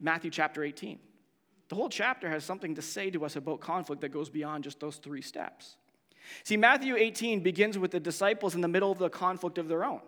Matthew 0.00 0.30
chapter 0.30 0.62
18. 0.62 1.00
The 1.68 1.74
whole 1.74 1.88
chapter 1.88 2.28
has 2.28 2.44
something 2.44 2.74
to 2.74 2.82
say 2.82 3.10
to 3.10 3.24
us 3.24 3.36
about 3.36 3.60
conflict 3.60 4.02
that 4.02 4.10
goes 4.10 4.28
beyond 4.28 4.64
just 4.64 4.80
those 4.80 4.96
three 4.96 5.22
steps. 5.22 5.76
See, 6.42 6.56
Matthew 6.56 6.96
18 6.96 7.40
begins 7.40 7.78
with 7.78 7.90
the 7.90 8.00
disciples 8.00 8.54
in 8.54 8.60
the 8.60 8.68
middle 8.68 8.90
of 8.90 8.98
the 8.98 9.10
conflict 9.10 9.58
of 9.58 9.68
their 9.68 9.84
own, 9.84 10.00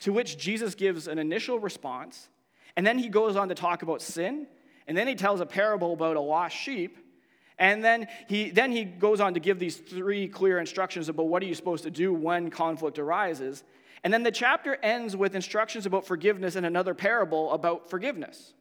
to 0.00 0.12
which 0.12 0.38
Jesus 0.38 0.74
gives 0.74 1.06
an 1.06 1.18
initial 1.18 1.58
response, 1.58 2.28
and 2.76 2.86
then 2.86 2.98
he 2.98 3.08
goes 3.08 3.36
on 3.36 3.48
to 3.48 3.54
talk 3.54 3.82
about 3.82 4.02
sin, 4.02 4.46
and 4.86 4.96
then 4.96 5.06
he 5.06 5.14
tells 5.14 5.40
a 5.40 5.46
parable 5.46 5.92
about 5.92 6.16
a 6.16 6.20
lost 6.20 6.56
sheep, 6.56 6.98
and 7.58 7.84
then 7.84 8.08
he, 8.26 8.50
then 8.50 8.72
he 8.72 8.84
goes 8.84 9.20
on 9.20 9.34
to 9.34 9.40
give 9.40 9.58
these 9.58 9.76
three 9.76 10.26
clear 10.26 10.58
instructions 10.58 11.08
about 11.08 11.28
what 11.28 11.42
are 11.42 11.46
you 11.46 11.54
supposed 11.54 11.84
to 11.84 11.90
do 11.90 12.12
when 12.12 12.50
conflict 12.50 12.98
arises. 12.98 13.62
And 14.02 14.12
then 14.12 14.22
the 14.22 14.30
chapter 14.30 14.76
ends 14.76 15.14
with 15.14 15.34
instructions 15.34 15.84
about 15.84 16.06
forgiveness 16.06 16.56
and 16.56 16.64
another 16.64 16.94
parable 16.94 17.52
about 17.52 17.90
forgiveness. 17.90 18.54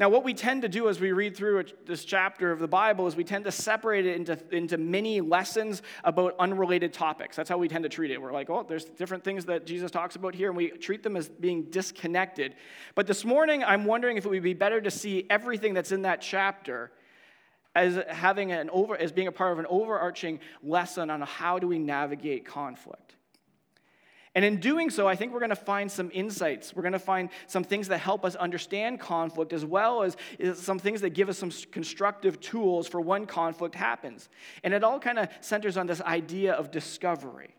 Now, 0.00 0.08
what 0.08 0.24
we 0.24 0.32
tend 0.32 0.62
to 0.62 0.68
do 0.70 0.88
as 0.88 0.98
we 0.98 1.12
read 1.12 1.36
through 1.36 1.62
this 1.84 2.06
chapter 2.06 2.50
of 2.50 2.58
the 2.58 2.66
Bible 2.66 3.06
is 3.06 3.16
we 3.16 3.22
tend 3.22 3.44
to 3.44 3.52
separate 3.52 4.06
it 4.06 4.16
into, 4.16 4.38
into 4.50 4.78
mini 4.78 5.20
lessons 5.20 5.82
about 6.04 6.34
unrelated 6.38 6.94
topics. 6.94 7.36
That's 7.36 7.50
how 7.50 7.58
we 7.58 7.68
tend 7.68 7.82
to 7.82 7.90
treat 7.90 8.10
it. 8.10 8.16
We're 8.16 8.32
like, 8.32 8.48
oh, 8.48 8.64
there's 8.66 8.86
different 8.86 9.24
things 9.24 9.44
that 9.44 9.66
Jesus 9.66 9.90
talks 9.90 10.16
about 10.16 10.34
here, 10.34 10.48
and 10.48 10.56
we 10.56 10.70
treat 10.70 11.02
them 11.02 11.18
as 11.18 11.28
being 11.28 11.64
disconnected. 11.64 12.54
But 12.94 13.06
this 13.06 13.26
morning, 13.26 13.62
I'm 13.62 13.84
wondering 13.84 14.16
if 14.16 14.24
it 14.24 14.30
would 14.30 14.42
be 14.42 14.54
better 14.54 14.80
to 14.80 14.90
see 14.90 15.26
everything 15.28 15.74
that's 15.74 15.92
in 15.92 16.00
that 16.02 16.22
chapter 16.22 16.92
as 17.74 18.02
having 18.08 18.52
an 18.52 18.70
over 18.70 18.96
as 18.96 19.12
being 19.12 19.28
a 19.28 19.32
part 19.32 19.52
of 19.52 19.58
an 19.58 19.66
overarching 19.68 20.40
lesson 20.62 21.10
on 21.10 21.20
how 21.20 21.58
do 21.58 21.68
we 21.68 21.78
navigate 21.78 22.46
conflict. 22.46 23.16
And 24.34 24.44
in 24.44 24.60
doing 24.60 24.90
so, 24.90 25.08
I 25.08 25.16
think 25.16 25.32
we're 25.32 25.40
going 25.40 25.50
to 25.50 25.56
find 25.56 25.90
some 25.90 26.08
insights. 26.14 26.74
We're 26.74 26.82
going 26.82 26.92
to 26.92 27.00
find 27.00 27.30
some 27.48 27.64
things 27.64 27.88
that 27.88 27.98
help 27.98 28.24
us 28.24 28.36
understand 28.36 29.00
conflict, 29.00 29.52
as 29.52 29.64
well 29.64 30.02
as 30.04 30.16
some 30.54 30.78
things 30.78 31.00
that 31.00 31.10
give 31.10 31.28
us 31.28 31.36
some 31.36 31.50
constructive 31.72 32.40
tools 32.40 32.86
for 32.86 33.00
when 33.00 33.26
conflict 33.26 33.74
happens. 33.74 34.28
And 34.62 34.72
it 34.72 34.84
all 34.84 35.00
kind 35.00 35.18
of 35.18 35.28
centers 35.40 35.76
on 35.76 35.88
this 35.88 36.00
idea 36.02 36.52
of 36.52 36.70
discovery. 36.70 37.54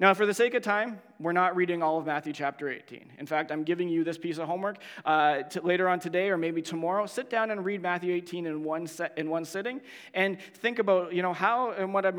Now, 0.00 0.14
for 0.14 0.24
the 0.24 0.32
sake 0.32 0.54
of 0.54 0.62
time, 0.62 0.98
we're 1.18 1.32
not 1.32 1.54
reading 1.54 1.82
all 1.82 1.98
of 1.98 2.06
Matthew 2.06 2.32
chapter 2.32 2.70
18. 2.70 3.12
In 3.18 3.26
fact, 3.26 3.52
I'm 3.52 3.64
giving 3.64 3.86
you 3.86 4.02
this 4.02 4.16
piece 4.16 4.38
of 4.38 4.48
homework 4.48 4.78
uh, 5.04 5.42
to, 5.42 5.60
later 5.60 5.90
on 5.90 6.00
today 6.00 6.30
or 6.30 6.38
maybe 6.38 6.62
tomorrow. 6.62 7.04
Sit 7.04 7.28
down 7.28 7.50
and 7.50 7.62
read 7.62 7.82
Matthew 7.82 8.14
18 8.14 8.46
in 8.46 8.64
one, 8.64 8.86
set, 8.86 9.12
in 9.18 9.28
one 9.28 9.44
sitting 9.44 9.82
and 10.14 10.40
think 10.54 10.78
about, 10.78 11.12
you 11.12 11.20
know, 11.20 11.34
how 11.34 11.72
and 11.72 11.92
what, 11.92 12.06
I'm, 12.06 12.18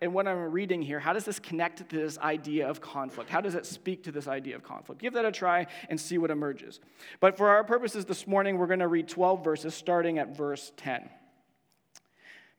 and 0.00 0.14
what 0.14 0.28
I'm 0.28 0.52
reading 0.52 0.80
here, 0.80 1.00
how 1.00 1.12
does 1.12 1.24
this 1.24 1.40
connect 1.40 1.78
to 1.78 1.96
this 1.96 2.16
idea 2.18 2.68
of 2.68 2.80
conflict? 2.80 3.28
How 3.28 3.40
does 3.40 3.56
it 3.56 3.66
speak 3.66 4.04
to 4.04 4.12
this 4.12 4.28
idea 4.28 4.54
of 4.54 4.62
conflict? 4.62 5.00
Give 5.00 5.12
that 5.14 5.24
a 5.24 5.32
try 5.32 5.66
and 5.90 6.00
see 6.00 6.18
what 6.18 6.30
emerges. 6.30 6.78
But 7.18 7.36
for 7.36 7.48
our 7.48 7.64
purposes 7.64 8.04
this 8.04 8.28
morning, 8.28 8.56
we're 8.56 8.68
going 8.68 8.78
to 8.78 8.86
read 8.86 9.08
12 9.08 9.42
verses 9.42 9.74
starting 9.74 10.18
at 10.18 10.36
verse 10.36 10.70
10. 10.76 11.10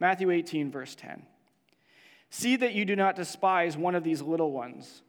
Matthew 0.02 0.30
18, 0.30 0.72
verse 0.72 0.94
10. 0.94 1.26
See 2.30 2.56
that 2.58 2.74
you 2.74 2.86
do 2.86 2.96
not 2.96 3.16
despise 3.16 3.78
one 3.78 3.96
of 3.96 4.04
these 4.04 4.22
little 4.22 4.52
ones. 4.52 5.02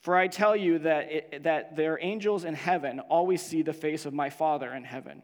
For 0.00 0.16
I 0.16 0.26
tell 0.26 0.56
you 0.56 0.80
that, 0.80 1.12
it, 1.12 1.42
that 1.44 1.76
their 1.76 1.98
angels 2.02 2.44
in 2.44 2.54
heaven 2.54 3.00
always 3.00 3.40
see 3.40 3.62
the 3.62 3.72
face 3.72 4.04
of 4.04 4.12
my 4.12 4.30
Father 4.30 4.72
in 4.72 4.82
heaven. 4.82 5.22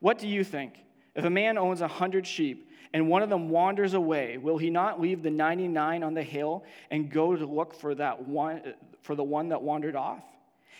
What 0.00 0.18
do 0.18 0.26
you 0.26 0.42
think? 0.42 0.78
If 1.14 1.24
a 1.24 1.30
man 1.30 1.58
owns 1.58 1.80
a 1.80 1.88
hundred 1.88 2.26
sheep 2.26 2.70
and 2.92 3.08
one 3.08 3.22
of 3.22 3.28
them 3.28 3.50
wanders 3.50 3.94
away, 3.94 4.38
will 4.38 4.56
he 4.56 4.70
not 4.70 5.00
leave 5.00 5.22
the 5.22 5.30
99 5.30 6.02
on 6.02 6.14
the 6.14 6.22
hill 6.22 6.64
and 6.90 7.10
go 7.10 7.36
to 7.36 7.44
look 7.44 7.74
for, 7.74 7.94
that 7.96 8.26
one, 8.26 8.74
for 9.02 9.14
the 9.14 9.22
one 9.22 9.50
that 9.50 9.62
wandered 9.62 9.96
off? 9.96 10.22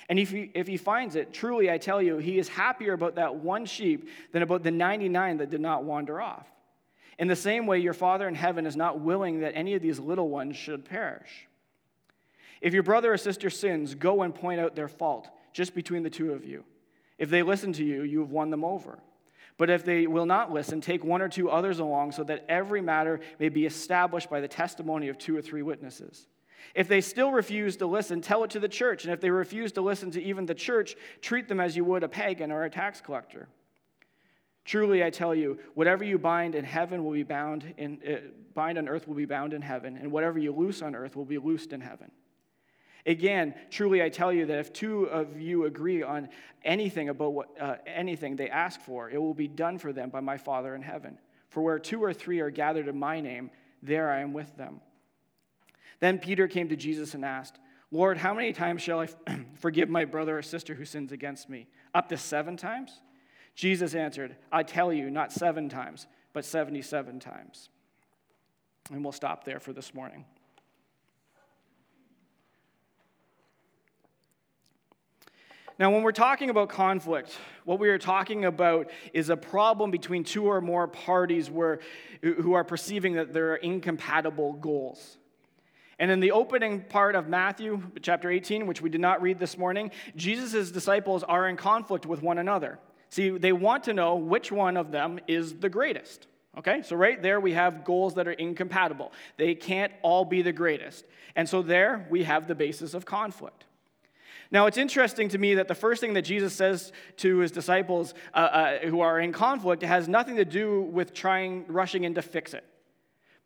And 0.09 0.19
if 0.19 0.31
he, 0.31 0.51
if 0.55 0.67
he 0.67 0.77
finds 0.77 1.17
it, 1.17 1.33
truly 1.33 1.71
I 1.71 1.79
tell 1.79 2.01
you, 2.01 2.19
he 2.19 2.39
is 2.39 2.49
happier 2.49 2.93
about 2.93 3.17
that 3.17 3.37
one 3.37 3.65
sheep 3.67 4.09
than 4.33 4.43
about 4.43 4.63
the 4.63 4.71
99 4.71 5.39
that 5.39 5.51
did 5.51 5.61
not 5.61 5.85
wander 5.85 6.21
off. 6.21 6.47
In 7.19 7.29
the 7.29 7.37
same 7.37 7.67
way, 7.67 7.79
your 7.79 7.95
Father 7.95 8.27
in 8.27 8.35
heaven 8.35 8.67
is 8.67 8.77
not 8.77 9.01
willing 9.01 9.41
that 9.41 9.55
any 9.55 9.75
of 9.75 9.83
these 9.83 9.99
little 9.99 10.29
ones 10.29 10.57
should 10.57 10.85
perish. 10.85 11.47
If 12.61 12.73
your 12.73 12.83
brother 12.83 13.13
or 13.13 13.17
sister 13.17 13.51
sins, 13.51 13.95
go 13.95 14.23
and 14.23 14.35
point 14.35 14.61
out 14.61 14.75
their 14.75 14.89
fault 14.89 15.29
just 15.53 15.75
between 15.75 16.03
the 16.03 16.11
two 16.11 16.33
of 16.33 16.45
you. 16.45 16.65
If 17.19 17.31
they 17.31 17.43
listen 17.43 17.73
to 17.75 17.85
you, 17.85 18.03
you 18.03 18.21
have 18.21 18.31
won 18.31 18.51
them 18.51 18.65
over. 18.65 18.99
But 19.57 19.71
if 19.71 19.85
they 19.85 20.07
will 20.07 20.27
not 20.27 20.53
listen, 20.53 20.81
take 20.81 21.05
one 21.05 21.23
or 21.23 21.29
two 21.29 21.49
others 21.49 21.79
along 21.79 22.13
so 22.13 22.25
that 22.25 22.45
every 22.49 22.81
matter 22.81 23.21
may 23.39 23.49
be 23.49 23.67
established 23.67 24.29
by 24.29 24.41
the 24.41 24.49
testimony 24.49 25.09
of 25.09 25.19
two 25.19 25.37
or 25.37 25.43
three 25.43 25.63
witnesses. 25.63 26.27
If 26.75 26.89
they 26.89 27.01
still 27.01 27.31
refuse 27.31 27.77
to 27.77 27.87
listen, 27.87 28.21
tell 28.21 28.43
it 28.43 28.51
to 28.51 28.61
the 28.61 28.69
church. 28.69 29.05
And 29.05 29.13
if 29.13 29.21
they 29.21 29.31
refuse 29.31 29.71
to 29.73 29.81
listen 29.81 30.11
to 30.13 30.23
even 30.23 30.47
the 30.47 30.55
church, 30.55 30.97
treat 31.21 31.47
them 31.47 31.61
as 31.61 31.77
you 31.77 31.85
would 31.85 32.03
a 32.03 32.09
pagan 32.09 32.51
or 32.51 32.65
a 32.65 32.71
tax 32.71 33.01
collector. 33.01 33.49
Truly, 34.65 35.05
I 35.05 35.11
tell 35.11 35.35
you, 35.35 35.59
whatever 35.75 36.05
you 36.05 36.19
bind 36.19 36.55
in 36.55 36.65
heaven 36.65 37.05
will 37.05 37.13
be 37.13 37.23
bound 37.23 37.75
in, 37.77 38.01
uh, 38.09 38.17
bind 38.55 38.79
on 38.79 38.89
earth 38.89 39.07
will 39.07 39.15
be 39.15 39.27
bound 39.27 39.53
in 39.53 39.61
heaven, 39.61 39.97
and 39.97 40.11
whatever 40.11 40.39
you 40.39 40.53
loose 40.53 40.81
on 40.81 40.95
earth 40.95 41.17
will 41.17 41.27
be 41.27 41.39
loosed 41.39 41.73
in 41.73 41.81
heaven. 41.81 42.11
Again, 43.07 43.55
truly, 43.71 44.03
I 44.03 44.09
tell 44.09 44.33
you 44.33 44.47
that 44.47 44.59
if 44.59 44.73
two 44.73 45.05
of 45.05 45.39
you 45.39 45.67
agree 45.67 46.03
on 46.03 46.31
anything 46.65 47.11
about 47.11 47.35
what, 47.35 47.49
uh, 47.61 47.77
anything 47.87 48.37
they 48.37 48.49
ask 48.49 48.81
for, 48.81 49.11
it 49.11 49.19
will 49.19 49.35
be 49.35 49.49
done 49.49 49.79
for 49.79 49.93
them 49.93 50.09
by 50.09 50.21
my 50.21 50.39
Father 50.39 50.75
in 50.75 50.81
heaven. 50.81 51.19
For 51.51 51.63
where 51.63 51.79
two 51.79 52.03
or 52.03 52.15
three 52.15 52.41
are 52.41 52.51
gathered 52.51 52.89
in 52.89 52.99
my 52.99 53.21
name, 53.21 53.51
there 53.83 54.11
I 54.11 54.21
am 54.21 54.33
with 54.33 54.57
them. 54.57 54.81
Then 56.01 56.19
Peter 56.19 56.49
came 56.49 56.71
to 56.71 56.77
Jesus 56.77 57.13
and 57.13 57.25
asked, 57.25 57.59
Lord, 57.91 58.17
how 58.17 58.33
many 58.33 58.55
times 58.55 58.81
shall 58.81 59.01
I 59.01 59.09
forgive 59.55 59.91
my 59.91 60.07
brother 60.07 60.39
or 60.39 60.43
sister 60.43 60.75
who 60.75 60.87
sins 60.87 61.13
against 61.13 61.51
me? 61.51 61.69
Up 61.95 62.09
to 62.09 62.17
seven 62.17 62.57
times? 62.57 63.03
Jesus 63.55 63.95
answered, 63.95 64.37
I 64.51 64.63
tell 64.63 64.93
you, 64.93 65.11
not 65.11 65.33
seven 65.33 65.69
times, 65.69 66.07
but 66.33 66.45
77 66.45 67.21
times. 67.21 67.69
And 68.93 69.03
we'll 69.03 69.13
stop 69.13 69.45
there 69.45 69.61
for 69.61 69.73
this 69.73 69.95
morning. 69.95 70.25
Now, 75.77 75.91
when 75.91 76.03
we're 76.03 76.13
talking 76.13 76.51
about 76.51 76.69
conflict, 76.69 77.37
what 77.65 77.81
we 77.81 77.89
are 77.89 77.99
talking 77.99 78.45
about 78.45 78.91
is 79.13 79.29
a 79.29 79.37
problem 79.37 79.91
between 79.91 80.23
two 80.23 80.47
or 80.47 80.61
more 80.61 80.87
parties 80.87 81.51
where, 81.51 81.81
who 82.23 82.53
are 82.53 82.63
perceiving 82.63 83.15
that 83.15 83.33
there 83.33 83.53
are 83.53 83.57
incompatible 83.57 84.53
goals. 84.53 85.17
And 85.99 86.13
in 86.13 86.21
the 86.21 86.31
opening 86.31 86.83
part 86.83 87.17
of 87.17 87.29
Matthew 87.29 87.83
chapter 88.03 88.31
18, 88.31 88.67
which 88.67 88.83
we 88.83 88.91
did 88.91 89.01
not 89.01 89.21
read 89.21 89.41
this 89.41 89.59
morning, 89.59 89.91
Jesus' 90.15 90.71
disciples 90.71 91.25
are 91.25 91.49
in 91.49 91.57
conflict 91.57 92.07
with 92.07 92.23
one 92.23 92.39
another. 92.39 92.79
See, 93.15 93.31
they 93.31 93.53
want 93.53 93.85
to 93.85 93.95
know 93.95 94.17
which 94.17 94.51
one 94.51 94.77
of 94.77 94.91
them 94.91 95.21
is 95.29 95.55
the 95.55 95.69
greatest. 95.69 96.27
Okay, 96.59 96.83
so 96.83 96.97
right 96.97 97.23
there 97.23 97.39
we 97.39 97.53
have 97.53 97.85
goals 97.85 98.15
that 98.15 98.27
are 98.27 98.33
incompatible. 98.33 99.13
They 99.37 99.55
can't 99.55 99.93
all 100.03 100.25
be 100.25 100.43
the 100.43 100.51
greatest. 100.51 101.05
And 101.37 101.49
so 101.49 101.63
there 101.63 102.09
we 102.11 102.25
have 102.25 102.49
the 102.49 102.57
basis 102.57 102.93
of 102.93 103.05
conflict. 103.05 103.67
Now, 104.51 104.67
it's 104.67 104.79
interesting 104.79 105.29
to 105.29 105.39
me 105.39 105.55
that 105.55 105.69
the 105.69 105.77
first 105.77 106.01
thing 106.01 106.15
that 106.15 106.23
Jesus 106.23 106.55
says 106.55 106.91
to 107.19 107.39
his 107.39 107.53
disciples 107.53 108.15
uh, 108.35 108.37
uh, 108.37 108.79
who 108.79 108.99
are 108.99 109.21
in 109.21 109.33
conflict 109.33 109.85
has 109.85 110.09
nothing 110.09 110.35
to 110.35 110.45
do 110.45 110.81
with 110.81 111.15
trying, 111.15 111.67
rushing 111.69 112.03
in 112.03 112.15
to 112.17 112.23
fix 112.23 112.53
it, 112.53 112.65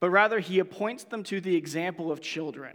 but 0.01 0.09
rather 0.09 0.39
he 0.39 0.61
appoints 0.61 1.05
them 1.05 1.23
to 1.25 1.43
the 1.43 1.57
example 1.57 2.11
of 2.11 2.23
children. 2.23 2.75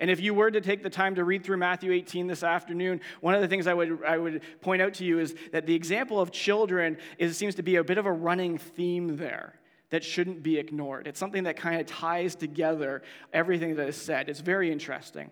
And 0.00 0.10
if 0.10 0.20
you 0.20 0.34
were 0.34 0.50
to 0.50 0.60
take 0.60 0.82
the 0.82 0.90
time 0.90 1.14
to 1.16 1.24
read 1.24 1.44
through 1.44 1.56
Matthew 1.58 1.92
18 1.92 2.26
this 2.26 2.42
afternoon, 2.42 3.00
one 3.20 3.34
of 3.34 3.40
the 3.40 3.48
things 3.48 3.66
I 3.66 3.74
would, 3.74 4.04
I 4.04 4.18
would 4.18 4.42
point 4.60 4.82
out 4.82 4.94
to 4.94 5.04
you 5.04 5.18
is 5.18 5.34
that 5.52 5.66
the 5.66 5.74
example 5.74 6.20
of 6.20 6.30
children 6.30 6.98
is, 7.18 7.36
seems 7.36 7.54
to 7.56 7.62
be 7.62 7.76
a 7.76 7.84
bit 7.84 7.98
of 7.98 8.06
a 8.06 8.12
running 8.12 8.58
theme 8.58 9.16
there 9.16 9.58
that 9.90 10.02
shouldn't 10.02 10.42
be 10.42 10.58
ignored. 10.58 11.06
It's 11.06 11.18
something 11.18 11.44
that 11.44 11.56
kind 11.56 11.80
of 11.80 11.86
ties 11.86 12.34
together 12.34 13.02
everything 13.32 13.76
that 13.76 13.88
is 13.88 13.96
said. 13.96 14.28
It's 14.28 14.40
very 14.40 14.70
interesting. 14.72 15.30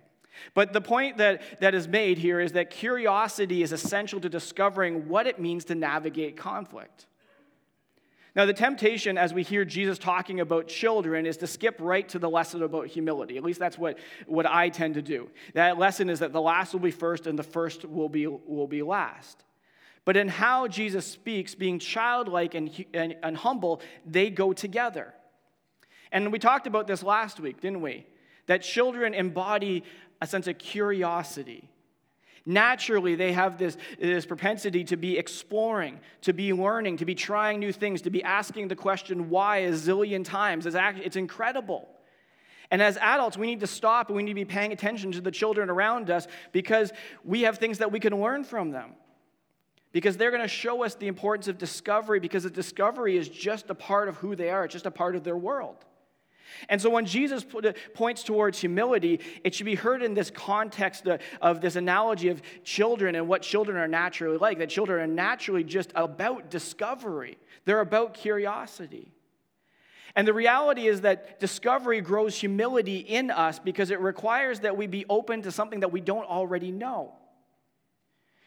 But 0.55 0.73
the 0.73 0.81
point 0.81 1.19
that, 1.19 1.61
that 1.61 1.75
is 1.75 1.87
made 1.89 2.19
here 2.19 2.41
is 2.41 2.53
that 2.53 2.71
curiosity 2.71 3.63
is 3.63 3.73
essential 3.73 4.21
to 4.21 4.29
discovering 4.29 5.09
what 5.09 5.27
it 5.27 5.39
means 5.39 5.65
to 5.67 5.75
navigate 5.75 6.37
conflict. 6.37 7.07
Now, 8.37 8.47
the 8.47 8.53
temptation 8.53 9.17
as 9.17 9.33
we 9.33 9.45
hear 9.45 9.65
Jesus 9.65 9.97
talking 9.97 10.41
about 10.41 10.67
children 10.67 11.25
is 11.25 11.37
to 11.37 11.47
skip 11.47 11.77
right 11.79 12.09
to 12.09 12.19
the 12.19 12.29
lesson 12.29 12.65
about 12.65 12.89
humility. 12.89 13.37
At 13.37 13.45
least 13.45 13.61
that's 13.61 13.79
what, 13.79 13.99
what 14.27 14.45
I 14.45 14.71
tend 14.71 14.95
to 14.95 15.03
do. 15.03 15.31
That 15.55 15.79
lesson 15.79 16.11
is 16.11 16.19
that 16.19 16.33
the 16.33 16.41
last 16.41 16.73
will 16.73 16.81
be 16.81 16.91
first 16.91 17.29
and 17.29 17.39
the 17.39 17.45
first 17.45 17.85
will 17.85 18.09
be, 18.09 18.27
will 18.27 18.67
be 18.67 18.83
last. 18.83 19.45
But 20.05 20.17
in 20.17 20.29
how 20.29 20.67
Jesus 20.67 21.07
speaks, 21.07 21.55
being 21.55 21.79
childlike 21.79 22.55
and, 22.55 22.85
and, 22.93 23.15
and 23.23 23.37
humble, 23.37 23.81
they 24.05 24.31
go 24.31 24.53
together. 24.53 25.15
And 26.11 26.33
we 26.33 26.41
talked 26.41 26.67
about 26.67 26.89
this 26.89 27.03
last 27.03 27.39
week, 27.39 27.61
didn't 27.61 27.83
we? 27.83 28.05
That 28.47 28.63
children 28.63 29.15
embody 29.15 29.85
a 30.21 30.27
sense 30.27 30.49
of 30.49 30.59
curiosity. 30.59 31.71
Naturally, 32.47 33.15
they 33.15 33.33
have 33.33 33.57
this, 33.57 33.77
this 33.99 34.27
propensity 34.27 34.85
to 34.85 34.97
be 34.97 35.17
exploring, 35.17 35.99
to 36.23 36.35
be 36.35 36.53
learning, 36.53 36.99
to 36.99 37.07
be 37.07 37.15
trying 37.15 37.59
new 37.59 37.73
things, 37.73 38.03
to 38.03 38.11
be 38.11 38.23
asking 38.23 38.69
the 38.69 38.77
question 38.77 39.31
why 39.31 39.59
a 39.59 39.73
zillion 39.73 40.25
times. 40.25 40.67
It's, 40.67 40.77
actually, 40.77 41.07
it's 41.07 41.17
incredible. 41.17 41.89
And 42.71 42.83
as 42.83 42.99
adults, 42.99 43.39
we 43.39 43.47
need 43.47 43.61
to 43.61 43.67
stop 43.67 44.09
and 44.09 44.17
we 44.17 44.23
need 44.23 44.33
to 44.33 44.35
be 44.35 44.45
paying 44.45 44.73
attention 44.73 45.13
to 45.13 45.23
the 45.23 45.31
children 45.31 45.71
around 45.71 46.11
us 46.11 46.27
because 46.53 46.93
we 47.25 47.43
have 47.43 47.59
things 47.59 47.79
that 47.79 47.91
we 47.91 48.01
can 48.01 48.21
learn 48.21 48.45
from 48.45 48.71
them. 48.71 48.93
Because 49.93 50.17
they're 50.17 50.33
going 50.33 50.43
to 50.43 50.49
show 50.49 50.83
us 50.83 50.97
the 50.97 51.07
importance 51.07 51.49
of 51.49 51.57
discovery 51.57 52.21
because 52.21 52.43
the 52.43 52.51
discovery 52.51 53.17
is 53.17 53.29
just 53.29 53.71
a 53.71 53.75
part 53.75 54.09
of 54.09 54.17
who 54.17 54.35
they 54.37 54.51
are, 54.51 54.65
it's 54.65 54.73
just 54.73 54.87
a 54.87 54.91
part 54.91 55.15
of 55.15 55.25
their 55.25 55.37
world. 55.37 55.77
And 56.69 56.81
so 56.81 56.91
when 56.91 57.07
Jesus 57.07 57.45
uh, 57.55 57.73
points 57.95 58.23
towards 58.23 58.61
humility, 58.61 59.21
it 59.43 59.55
should 59.55 59.67
be 59.67 59.75
heard 59.75 60.03
in 60.03 60.15
this 60.15 60.31
context 60.31 61.07
uh, 61.07 61.19
of 61.41 61.61
this 61.61 61.77
analogy 61.77 62.29
of 62.29 62.43
children 62.63 63.15
and 63.15 63.29
what 63.29 63.43
children 63.43 63.77
are 63.77 63.89
naturally 63.89 64.39
like. 64.39 64.59
That 64.59 64.71
children 64.71 65.01
are 65.01 65.13
naturally 65.13 65.65
just 65.65 65.93
about 65.95 66.51
discovery, 66.51 67.39
they're 67.65 67.81
about 67.81 68.15
curiosity. 68.15 69.13
And 70.17 70.29
the 70.29 70.33
reality 70.33 70.87
is 70.87 71.01
that 71.01 71.41
discovery 71.41 72.01
grows 72.01 72.37
humility 72.37 72.99
in 72.99 73.33
us 73.33 73.59
because 73.59 73.91
it 73.91 73.99
requires 73.99 74.61
that 74.61 74.77
we 74.77 74.87
be 74.87 75.05
open 75.09 75.43
to 75.43 75.51
something 75.51 75.81
that 75.81 75.91
we 75.91 76.01
don't 76.01 76.27
already 76.27 76.71
know. 76.71 77.15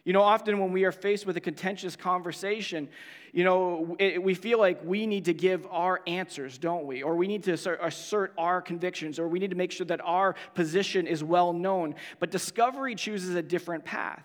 You 0.08 0.14
know, 0.14 0.22
often 0.22 0.58
when 0.60 0.72
we 0.72 0.86
are 0.86 0.94
faced 0.94 1.26
with 1.26 1.36
a 1.36 1.42
contentious 1.42 1.98
conversation, 1.98 2.88
you 3.34 3.44
know, 3.44 3.98
it, 4.00 4.24
we 4.24 4.36
feel 4.36 4.58
like 4.58 4.80
we 4.86 5.06
need 5.06 5.26
to 5.26 5.34
give 5.34 5.68
our 5.70 6.00
answers, 6.08 6.58
don't 6.58 6.86
we? 6.86 7.04
Or 7.04 7.18
we 7.18 7.28
need 7.28 7.44
to 7.44 7.52
assert, 7.52 7.82
assert 7.84 8.32
our 8.38 8.62
convictions, 8.62 9.20
or 9.20 9.28
we 9.28 9.38
need 9.38 9.50
to 9.50 9.58
make 9.58 9.70
sure 9.70 9.86
that 9.88 10.00
our 10.06 10.36
position 10.56 11.08
is 11.08 11.26
well 11.26 11.52
known. 11.52 11.94
But 12.22 12.32
discovery 12.32 12.96
chooses 12.96 13.36
a 13.36 13.42
different 13.42 13.84
path. 13.84 14.24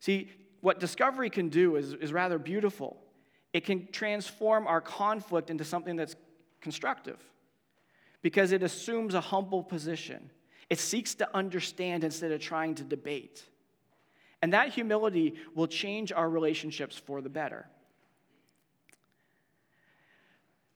See, 0.00 0.28
what 0.60 0.80
discovery 0.80 1.30
can 1.30 1.48
do 1.48 1.76
is, 1.76 1.92
is 1.92 2.12
rather 2.12 2.40
beautiful. 2.40 2.96
It 3.52 3.64
can 3.64 3.86
transform 3.92 4.66
our 4.66 4.80
conflict 4.80 5.50
into 5.50 5.62
something 5.62 5.94
that's 5.94 6.16
constructive 6.60 7.20
because 8.22 8.50
it 8.50 8.64
assumes 8.64 9.14
a 9.14 9.20
humble 9.20 9.62
position. 9.62 10.30
It 10.68 10.80
seeks 10.80 11.14
to 11.14 11.28
understand 11.32 12.02
instead 12.02 12.32
of 12.32 12.40
trying 12.40 12.74
to 12.74 12.82
debate. 12.82 13.44
And 14.42 14.52
that 14.52 14.70
humility 14.70 15.34
will 15.54 15.68
change 15.68 16.12
our 16.12 16.28
relationships 16.28 16.98
for 16.98 17.20
the 17.22 17.28
better. 17.28 17.66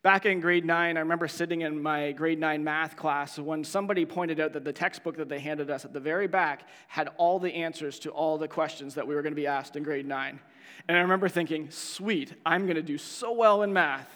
Back 0.03 0.25
in 0.25 0.39
grade 0.39 0.65
nine, 0.65 0.97
I 0.97 1.01
remember 1.01 1.27
sitting 1.27 1.63
in 1.63 1.83
my 1.83 2.13
grade 2.13 2.39
nine 2.39 2.63
math 2.63 2.95
class 2.95 3.41
when 3.41 3.65
somebody 3.65 4.07
pointed 4.07 4.39
out 4.39 4.53
that 4.53 4.63
the 4.63 4.73
textbook 4.73 5.17
that 5.17 5.29
they 5.29 5.41
handed 5.41 5.69
us 5.69 5.85
at 5.85 5.93
the 5.93 5.99
very 5.99 6.29
back 6.29 6.69
had 6.87 7.09
all 7.17 7.41
the 7.41 7.53
answers 7.53 7.99
to 7.99 8.11
all 8.11 8.39
the 8.39 8.47
questions 8.47 8.95
that 8.95 9.09
we 9.09 9.17
were 9.17 9.23
going 9.23 9.33
to 9.33 9.41
be 9.41 9.49
asked 9.49 9.75
in 9.75 9.83
grade 9.83 10.07
nine. 10.07 10.39
And 10.87 10.97
I 10.97 11.01
remember 11.01 11.29
thinking, 11.29 11.71
sweet, 11.71 12.33
I'm 12.47 12.67
going 12.67 12.77
to 12.77 12.83
do 12.83 12.99
so 12.99 13.33
well 13.33 13.65
in 13.65 13.73
math. 13.73 14.09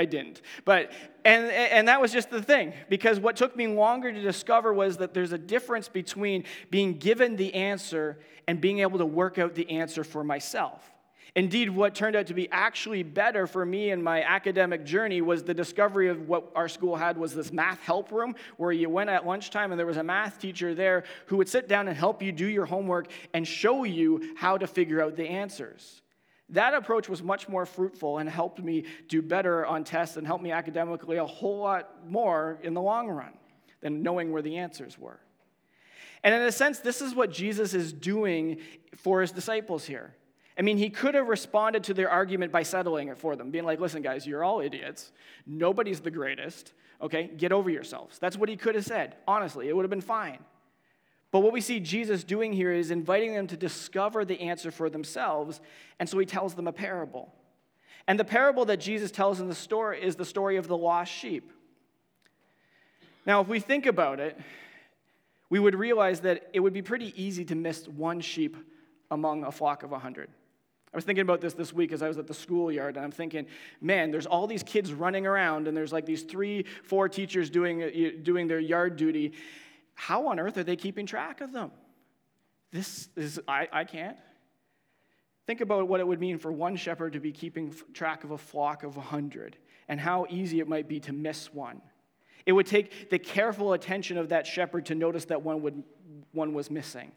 I 0.00 0.06
didn't. 0.06 0.40
But, 0.64 0.92
and, 1.26 1.50
and 1.50 1.88
that 1.88 2.00
was 2.00 2.10
just 2.10 2.30
the 2.30 2.42
thing, 2.42 2.72
because 2.88 3.20
what 3.20 3.36
took 3.36 3.54
me 3.54 3.66
longer 3.66 4.10
to 4.10 4.22
discover 4.22 4.72
was 4.72 4.96
that 4.96 5.12
there's 5.12 5.32
a 5.32 5.38
difference 5.38 5.90
between 5.90 6.44
being 6.70 6.94
given 6.94 7.36
the 7.36 7.52
answer 7.52 8.18
and 8.48 8.62
being 8.62 8.78
able 8.78 8.96
to 8.96 9.04
work 9.04 9.38
out 9.38 9.54
the 9.54 9.68
answer 9.68 10.02
for 10.02 10.24
myself. 10.24 10.90
Indeed, 11.36 11.68
what 11.68 11.94
turned 11.94 12.16
out 12.16 12.28
to 12.28 12.34
be 12.34 12.48
actually 12.50 13.02
better 13.02 13.46
for 13.46 13.66
me 13.66 13.90
in 13.90 14.02
my 14.02 14.22
academic 14.22 14.86
journey 14.86 15.20
was 15.20 15.44
the 15.44 15.52
discovery 15.52 16.08
of 16.08 16.26
what 16.26 16.50
our 16.56 16.66
school 16.66 16.96
had 16.96 17.18
was 17.18 17.34
this 17.34 17.52
math 17.52 17.80
help 17.82 18.10
room 18.10 18.34
where 18.56 18.72
you 18.72 18.88
went 18.88 19.10
at 19.10 19.26
lunchtime 19.26 19.70
and 19.70 19.78
there 19.78 19.86
was 19.86 19.98
a 19.98 20.02
math 20.02 20.40
teacher 20.40 20.74
there 20.74 21.04
who 21.26 21.36
would 21.36 21.48
sit 21.48 21.68
down 21.68 21.88
and 21.88 21.96
help 21.96 22.22
you 22.22 22.32
do 22.32 22.46
your 22.46 22.64
homework 22.64 23.12
and 23.34 23.46
show 23.46 23.84
you 23.84 24.34
how 24.36 24.56
to 24.56 24.66
figure 24.66 25.02
out 25.02 25.14
the 25.14 25.28
answers. 25.28 26.00
That 26.50 26.74
approach 26.74 27.08
was 27.08 27.22
much 27.22 27.48
more 27.48 27.64
fruitful 27.64 28.18
and 28.18 28.28
helped 28.28 28.62
me 28.62 28.84
do 29.08 29.22
better 29.22 29.64
on 29.64 29.84
tests 29.84 30.16
and 30.16 30.26
helped 30.26 30.42
me 30.42 30.52
academically 30.52 31.16
a 31.16 31.26
whole 31.26 31.58
lot 31.58 32.08
more 32.08 32.58
in 32.62 32.74
the 32.74 32.80
long 32.80 33.08
run 33.08 33.32
than 33.80 34.02
knowing 34.02 34.32
where 34.32 34.42
the 34.42 34.58
answers 34.58 34.98
were. 34.98 35.20
And 36.22 36.34
in 36.34 36.42
a 36.42 36.52
sense, 36.52 36.80
this 36.80 37.00
is 37.00 37.14
what 37.14 37.30
Jesus 37.30 37.72
is 37.72 37.92
doing 37.92 38.58
for 38.96 39.20
his 39.20 39.32
disciples 39.32 39.84
here. 39.84 40.14
I 40.58 40.62
mean, 40.62 40.76
he 40.76 40.90
could 40.90 41.14
have 41.14 41.28
responded 41.28 41.84
to 41.84 41.94
their 41.94 42.10
argument 42.10 42.52
by 42.52 42.64
settling 42.64 43.08
it 43.08 43.16
for 43.16 43.36
them, 43.36 43.50
being 43.50 43.64
like, 43.64 43.80
listen, 43.80 44.02
guys, 44.02 44.26
you're 44.26 44.44
all 44.44 44.60
idiots. 44.60 45.12
Nobody's 45.46 46.00
the 46.00 46.10
greatest. 46.10 46.74
Okay, 47.00 47.30
get 47.34 47.52
over 47.52 47.70
yourselves. 47.70 48.18
That's 48.18 48.36
what 48.36 48.50
he 48.50 48.56
could 48.56 48.74
have 48.74 48.84
said. 48.84 49.16
Honestly, 49.26 49.68
it 49.68 49.74
would 49.74 49.84
have 49.84 49.90
been 49.90 50.02
fine. 50.02 50.38
But 51.30 51.40
what 51.40 51.52
we 51.52 51.60
see 51.60 51.78
Jesus 51.78 52.24
doing 52.24 52.52
here 52.52 52.72
is 52.72 52.90
inviting 52.90 53.34
them 53.34 53.46
to 53.48 53.56
discover 53.56 54.24
the 54.24 54.40
answer 54.40 54.70
for 54.70 54.90
themselves, 54.90 55.60
and 55.98 56.08
so 56.08 56.18
he 56.18 56.26
tells 56.26 56.54
them 56.54 56.66
a 56.66 56.72
parable. 56.72 57.32
And 58.08 58.18
the 58.18 58.24
parable 58.24 58.64
that 58.64 58.78
Jesus 58.78 59.10
tells 59.10 59.40
in 59.40 59.48
the 59.48 59.54
story 59.54 60.02
is 60.02 60.16
the 60.16 60.24
story 60.24 60.56
of 60.56 60.66
the 60.66 60.76
lost 60.76 61.12
sheep. 61.12 61.52
Now, 63.26 63.40
if 63.40 63.48
we 63.48 63.60
think 63.60 63.86
about 63.86 64.18
it, 64.18 64.36
we 65.50 65.58
would 65.58 65.74
realize 65.74 66.20
that 66.20 66.48
it 66.52 66.60
would 66.60 66.72
be 66.72 66.82
pretty 66.82 67.12
easy 67.20 67.44
to 67.44 67.54
miss 67.54 67.86
one 67.86 68.20
sheep 68.20 68.56
among 69.10 69.44
a 69.44 69.52
flock 69.52 69.82
of 69.82 69.92
a 69.92 69.98
hundred. 69.98 70.30
I 70.92 70.96
was 70.96 71.04
thinking 71.04 71.22
about 71.22 71.40
this 71.40 71.54
this 71.54 71.72
week 71.72 71.92
as 71.92 72.02
I 72.02 72.08
was 72.08 72.18
at 72.18 72.26
the 72.26 72.34
schoolyard, 72.34 72.96
and 72.96 73.04
I'm 73.04 73.12
thinking, 73.12 73.46
man, 73.80 74.10
there's 74.10 74.26
all 74.26 74.48
these 74.48 74.64
kids 74.64 74.92
running 74.92 75.26
around, 75.26 75.68
and 75.68 75.76
there's 75.76 75.92
like 75.92 76.06
these 76.06 76.22
three, 76.22 76.64
four 76.82 77.08
teachers 77.08 77.48
doing, 77.48 78.22
doing 78.24 78.48
their 78.48 78.58
yard 78.58 78.96
duty, 78.96 79.32
how 79.94 80.28
on 80.28 80.38
earth 80.38 80.56
are 80.58 80.64
they 80.64 80.76
keeping 80.76 81.06
track 81.06 81.40
of 81.40 81.52
them? 81.52 81.70
This 82.72 83.08
is, 83.16 83.40
I, 83.48 83.68
I 83.72 83.84
can't. 83.84 84.16
Think 85.46 85.60
about 85.60 85.88
what 85.88 86.00
it 86.00 86.06
would 86.06 86.20
mean 86.20 86.38
for 86.38 86.52
one 86.52 86.76
shepherd 86.76 87.14
to 87.14 87.20
be 87.20 87.32
keeping 87.32 87.74
track 87.92 88.22
of 88.22 88.30
a 88.30 88.38
flock 88.38 88.84
of 88.84 88.96
a 88.96 89.00
hundred 89.00 89.56
and 89.88 89.98
how 89.98 90.26
easy 90.30 90.60
it 90.60 90.68
might 90.68 90.88
be 90.88 91.00
to 91.00 91.12
miss 91.12 91.52
one. 91.52 91.82
It 92.46 92.52
would 92.52 92.66
take 92.66 93.10
the 93.10 93.18
careful 93.18 93.72
attention 93.72 94.16
of 94.16 94.28
that 94.28 94.46
shepherd 94.46 94.86
to 94.86 94.94
notice 94.94 95.24
that 95.26 95.42
one, 95.42 95.62
would, 95.62 95.82
one 96.32 96.54
was 96.54 96.70
missing. 96.70 97.12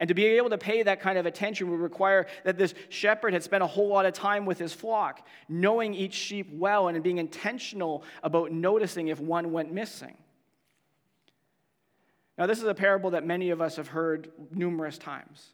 And 0.00 0.08
to 0.08 0.14
be 0.14 0.26
able 0.26 0.50
to 0.50 0.58
pay 0.58 0.82
that 0.82 1.00
kind 1.00 1.16
of 1.16 1.24
attention 1.24 1.70
would 1.70 1.80
require 1.80 2.26
that 2.44 2.58
this 2.58 2.74
shepherd 2.88 3.32
had 3.32 3.42
spent 3.42 3.62
a 3.62 3.66
whole 3.66 3.88
lot 3.88 4.04
of 4.04 4.12
time 4.12 4.44
with 4.44 4.58
his 4.58 4.72
flock, 4.72 5.26
knowing 5.48 5.94
each 5.94 6.12
sheep 6.12 6.48
well 6.52 6.88
and 6.88 7.02
being 7.02 7.18
intentional 7.18 8.04
about 8.22 8.52
noticing 8.52 9.08
if 9.08 9.20
one 9.20 9.52
went 9.52 9.72
missing. 9.72 10.16
Now, 12.38 12.46
this 12.46 12.58
is 12.58 12.64
a 12.64 12.74
parable 12.74 13.10
that 13.10 13.26
many 13.26 13.50
of 13.50 13.60
us 13.60 13.76
have 13.76 13.88
heard 13.88 14.30
numerous 14.50 14.98
times. 14.98 15.52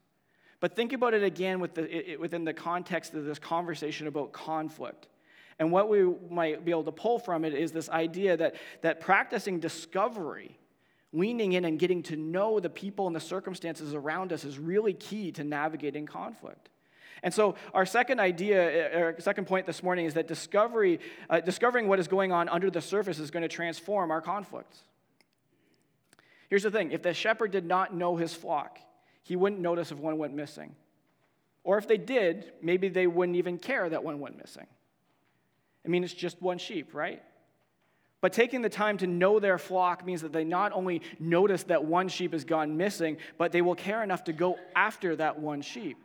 But 0.61 0.77
think 0.77 0.93
about 0.93 1.15
it 1.15 1.23
again 1.23 1.61
with 1.61 1.75
the, 1.75 2.17
within 2.19 2.45
the 2.45 2.53
context 2.53 3.15
of 3.15 3.25
this 3.25 3.39
conversation 3.39 4.07
about 4.07 4.33
conflict. 4.33 5.09
And 5.59 5.71
what 5.71 5.89
we 5.89 6.05
might 6.31 6.65
be 6.65 6.71
able 6.71 6.85
to 6.85 6.93
pull 6.93 7.19
from 7.19 7.45
it 7.45 7.55
is 7.55 7.73
this 7.73 7.89
idea 7.89 8.37
that, 8.37 8.57
that 8.81 9.01
practicing 9.01 9.61
discovery, 9.61 10.59
leaning 11.13 11.53
in 11.53 11.65
and 11.65 11.79
getting 11.79 12.03
to 12.05 12.17
know 12.17 12.59
the 12.59 12.71
people 12.71 13.07
and 13.07 13.15
the 13.15 13.21
circumstances 13.21 13.95
around 13.95 14.33
us 14.33 14.45
is 14.45 14.59
really 14.59 14.93
key 14.93 15.31
to 15.33 15.45
navigating 15.45 16.07
conflict. 16.07 16.69
And 17.23 17.33
so, 17.33 17.55
our 17.73 17.87
second 17.87 18.19
idea, 18.19 18.99
or 18.99 19.17
second 19.21 19.47
point 19.47 19.67
this 19.67 19.83
morning, 19.83 20.07
is 20.07 20.15
that 20.15 20.27
discovery, 20.27 20.99
uh, 21.31 21.41
discovering 21.41 21.87
what 21.87 22.01
is 22.01 22.09
going 22.09 22.33
on 22.33 22.49
under 22.49 22.69
the 22.69 22.81
surface 22.81 23.21
is 23.21 23.31
going 23.31 23.43
to 23.43 23.49
transform 23.49 24.11
our 24.11 24.21
conflicts. 24.21 24.83
Here's 26.53 26.65
the 26.65 26.71
thing 26.71 26.93
if 26.93 27.01
the 27.01 27.15
shepherd 27.15 27.51
did 27.51 27.65
not 27.65 27.95
know 27.95 28.15
his 28.15 28.35
flock, 28.35 28.79
he 29.23 29.37
wouldn't 29.37 29.63
notice 29.63 29.91
if 29.91 29.97
one 29.97 30.19
went 30.19 30.35
missing. 30.35 30.77
Or 31.65 31.79
if 31.79 31.89
they 31.89 31.97
did, 31.97 32.53
maybe 32.61 32.91
they 32.91 33.07
wouldn't 33.07 33.39
even 33.39 33.57
care 33.57 33.89
that 33.89 34.05
one 34.05 34.21
went 34.21 34.37
missing. 34.37 34.67
I 35.83 35.89
mean, 35.89 36.05
it's 36.05 36.13
just 36.13 36.43
one 36.43 36.59
sheep, 36.59 36.93
right? 36.93 37.23
But 38.21 38.35
taking 38.35 38.61
the 38.61 38.69
time 38.69 38.99
to 38.99 39.07
know 39.07 39.41
their 39.41 39.57
flock 39.57 40.05
means 40.05 40.21
that 40.21 40.35
they 40.35 40.45
not 40.45 40.73
only 40.73 41.01
notice 41.19 41.63
that 41.63 41.87
one 41.87 42.11
sheep 42.11 42.35
has 42.35 42.45
gone 42.45 42.77
missing, 42.77 43.17
but 43.39 43.51
they 43.51 43.63
will 43.63 43.75
care 43.75 44.03
enough 44.03 44.25
to 44.25 44.35
go 44.35 44.59
after 44.77 45.17
that 45.17 45.39
one 45.39 45.63
sheep. 45.63 45.97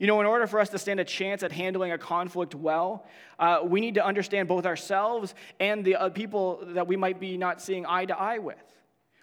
You 0.00 0.08
know, 0.08 0.18
in 0.18 0.26
order 0.26 0.48
for 0.48 0.58
us 0.58 0.70
to 0.70 0.78
stand 0.78 0.98
a 0.98 1.04
chance 1.04 1.44
at 1.44 1.52
handling 1.52 1.92
a 1.92 1.98
conflict 1.98 2.56
well, 2.56 3.06
uh, 3.38 3.60
we 3.62 3.80
need 3.80 3.94
to 3.94 4.04
understand 4.04 4.48
both 4.48 4.66
ourselves 4.66 5.36
and 5.60 5.84
the 5.84 5.94
uh, 5.94 6.08
people 6.08 6.64
that 6.70 6.88
we 6.88 6.96
might 6.96 7.20
be 7.20 7.36
not 7.36 7.62
seeing 7.62 7.86
eye 7.86 8.06
to 8.06 8.18
eye 8.18 8.38
with. 8.38 8.56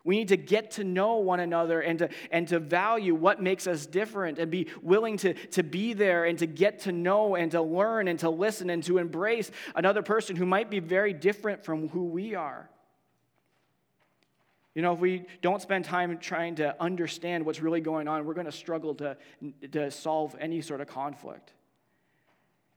We 0.07 0.15
need 0.15 0.29
to 0.29 0.37
get 0.37 0.71
to 0.71 0.85
know 0.85 1.17
one 1.17 1.41
another 1.41 1.81
and 1.81 1.99
to, 1.99 2.07
and 2.31 2.47
to 2.47 2.59
value 2.59 3.13
what 3.13 3.43
makes 3.43 3.67
us 3.67 3.85
different 3.85 4.39
and 4.39 4.49
be 4.49 4.67
willing 4.81 5.17
to, 5.17 5.33
to 5.33 5.63
be 5.63 5.91
there 5.91 6.23
and 6.23 6.39
to 6.39 6.45
get 6.45 6.79
to 6.83 6.93
know 6.93 7.35
and 7.35 7.51
to 7.51 7.61
learn 7.61 8.07
and 8.07 8.17
to 8.19 8.29
listen 8.29 8.69
and 8.69 8.81
to 8.85 8.99
embrace 8.99 9.51
another 9.75 10.01
person 10.01 10.37
who 10.37 10.45
might 10.45 10.69
be 10.69 10.79
very 10.79 11.11
different 11.11 11.65
from 11.65 11.89
who 11.89 12.05
we 12.05 12.35
are. 12.35 12.69
You 14.75 14.81
know, 14.81 14.93
if 14.93 14.99
we 15.01 15.25
don't 15.41 15.61
spend 15.61 15.83
time 15.83 16.17
trying 16.19 16.55
to 16.55 16.81
understand 16.81 17.45
what's 17.45 17.59
really 17.59 17.81
going 17.81 18.07
on, 18.07 18.25
we're 18.25 18.33
going 18.33 18.45
to 18.45 18.51
struggle 18.53 18.95
to, 18.95 19.17
to 19.73 19.91
solve 19.91 20.37
any 20.39 20.61
sort 20.61 20.79
of 20.79 20.87
conflict. 20.87 21.51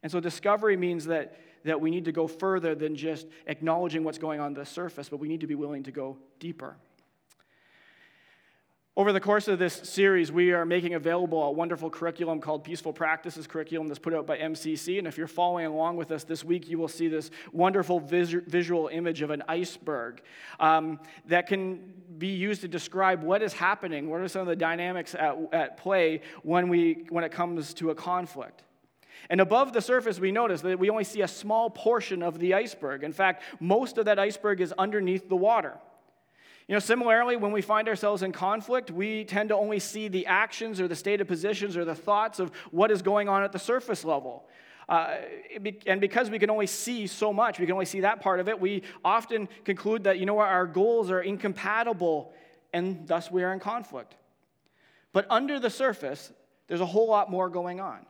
And 0.02 0.10
so 0.10 0.18
discovery 0.18 0.76
means 0.76 1.04
that, 1.04 1.38
that 1.62 1.80
we 1.80 1.92
need 1.92 2.06
to 2.06 2.12
go 2.12 2.26
further 2.26 2.75
than 2.75 2.96
just 2.96 3.28
acknowledging 3.46 4.02
what's 4.02 4.18
going 4.18 4.40
on 4.40 4.52
the 4.52 4.66
surface, 4.66 5.08
but 5.08 5.18
we 5.20 5.28
need 5.28 5.42
to 5.42 5.46
be 5.46 5.54
willing 5.54 5.84
to 5.84 5.92
go 5.92 6.18
deeper. 6.40 6.75
Over 9.00 9.14
the 9.14 9.21
course 9.21 9.49
of 9.49 9.59
this 9.59 9.73
series, 9.73 10.30
we 10.30 10.52
are 10.52 10.66
making 10.66 10.92
available 10.92 11.42
a 11.42 11.50
wonderful 11.50 11.88
curriculum 11.88 12.38
called 12.38 12.64
Peaceful 12.64 12.92
Practices 12.92 13.47
Curriculum 13.47 13.88
that's 13.88 13.99
put 13.99 14.12
out 14.12 14.26
by 14.26 14.37
MCC. 14.37 14.99
And 14.99 15.07
if 15.07 15.16
you're 15.16 15.26
following 15.26 15.64
along 15.64 15.97
with 15.97 16.11
us 16.11 16.23
this 16.23 16.45
week, 16.45 16.69
you 16.69 16.76
will 16.76 16.87
see 16.87 17.09
this 17.09 17.30
wonderful 17.50 17.99
vis- 17.99 18.37
visual 18.47 18.88
image 18.88 19.23
of 19.23 19.30
an 19.30 19.42
iceberg 19.49 20.21
um, 20.59 21.00
that 21.28 21.47
can 21.47 21.95
be 22.19 22.26
used 22.26 22.61
to 22.61 22.69
describe 22.69 23.23
what 23.23 23.40
is 23.40 23.54
happening, 23.54 24.11
what 24.11 24.21
are 24.21 24.28
some 24.28 24.42
of 24.42 24.49
the 24.49 24.54
dynamics 24.54 25.14
at, 25.14 25.35
at 25.54 25.78
play 25.78 26.21
when, 26.42 26.69
we, 26.69 27.07
when 27.09 27.25
it 27.25 27.33
comes 27.33 27.73
to 27.73 27.88
a 27.88 27.95
conflict. 27.95 28.64
And 29.30 29.40
above 29.40 29.73
the 29.73 29.80
surface, 29.80 30.21
we 30.21 30.30
notice 30.30 30.61
that 30.61 30.78
we 30.78 30.90
only 30.90 31.04
see 31.04 31.23
a 31.23 31.28
small 31.28 31.71
portion 31.71 32.23
of 32.23 32.38
the 32.38 32.52
iceberg. 32.52 33.02
In 33.02 33.14
fact, 33.14 33.45
most 33.61 33.97
of 33.97 34.04
that 34.04 34.19
iceberg 34.19 34.61
is 34.61 34.75
underneath 34.76 35.26
the 35.26 35.37
water. 35.37 35.78
You 36.70 36.76
know, 36.76 36.80
similarly, 36.80 37.34
when 37.34 37.50
we 37.50 37.62
find 37.62 37.88
ourselves 37.88 38.22
in 38.22 38.30
conflict, 38.30 38.92
we 38.92 39.24
tend 39.24 39.48
to 39.48 39.56
only 39.56 39.80
see 39.80 40.06
the 40.06 40.26
actions 40.26 40.80
or 40.80 40.86
the 40.86 40.94
state 40.94 41.20
of 41.20 41.26
positions 41.26 41.76
or 41.76 41.84
the 41.84 41.96
thoughts 41.96 42.38
of 42.38 42.52
what 42.70 42.92
is 42.92 43.02
going 43.02 43.28
on 43.28 43.42
at 43.42 43.50
the 43.50 43.58
surface 43.58 44.04
level. 44.04 44.46
Uh, 44.88 45.16
and 45.88 46.00
because 46.00 46.30
we 46.30 46.38
can 46.38 46.48
only 46.48 46.68
see 46.68 47.09
so 47.09 47.33
much, 47.33 47.59
we 47.59 47.66
can 47.66 47.72
only 47.72 47.87
see 47.87 48.02
that 48.02 48.20
part 48.20 48.38
of 48.38 48.48
it, 48.48 48.61
we 48.61 48.85
often 49.04 49.48
conclude 49.64 50.04
that, 50.04 50.20
you 50.20 50.26
know 50.26 50.38
our 50.38 50.64
goals 50.64 51.11
are 51.11 51.20
incompatible 51.20 52.33
and 52.72 53.04
thus 53.09 53.33
we 53.33 53.42
are 53.42 53.52
in 53.52 53.59
conflict. 53.59 54.14
But 55.12 55.26
under 55.28 55.59
the 55.59 55.70
surface, 55.70 56.30
there's 56.68 56.80
a 56.80 56.87
whole 56.87 57.09
lot 57.09 57.28
more 57.28 57.48
going 57.48 57.80
on. 57.80 58.06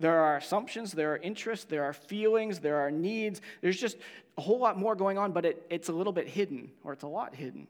There 0.00 0.18
are 0.18 0.36
assumptions, 0.36 0.90
there 0.90 1.12
are 1.12 1.18
interests, 1.18 1.64
there 1.64 1.84
are 1.84 1.92
feelings, 1.92 2.58
there 2.58 2.80
are 2.80 2.90
needs. 2.90 3.40
There's 3.60 3.78
just 3.78 3.98
a 4.36 4.40
whole 4.40 4.58
lot 4.58 4.76
more 4.76 4.96
going 4.96 5.16
on, 5.16 5.30
but 5.30 5.44
it, 5.44 5.64
it's 5.70 5.90
a 5.90 5.92
little 5.92 6.12
bit 6.12 6.26
hidden, 6.26 6.72
or 6.82 6.92
it's 6.92 7.04
a 7.04 7.06
lot 7.06 7.36
hidden. 7.36 7.68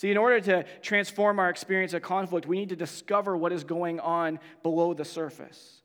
See, 0.00 0.10
in 0.10 0.16
order 0.16 0.40
to 0.40 0.64
transform 0.80 1.38
our 1.38 1.50
experience 1.50 1.92
of 1.92 2.00
conflict, 2.00 2.46
we 2.46 2.56
need 2.58 2.70
to 2.70 2.76
discover 2.76 3.36
what 3.36 3.52
is 3.52 3.64
going 3.64 4.00
on 4.00 4.40
below 4.62 4.94
the 4.94 5.04
surface. 5.04 5.82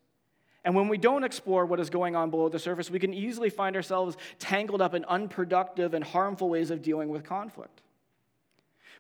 And 0.64 0.74
when 0.74 0.88
we 0.88 0.98
don't 0.98 1.26
explore 1.26 1.66
what 1.66 1.82
is 1.82 1.90
going 1.90 2.16
on 2.16 2.30
below 2.30 2.48
the 2.48 2.58
surface, 2.58 2.90
we 2.90 2.98
can 2.98 3.14
easily 3.14 3.50
find 3.50 3.76
ourselves 3.76 4.16
tangled 4.40 4.82
up 4.82 4.94
in 4.94 5.04
unproductive 5.04 5.94
and 5.94 6.02
harmful 6.02 6.48
ways 6.48 6.72
of 6.72 6.82
dealing 6.82 7.10
with 7.10 7.26
conflict. 7.26 7.82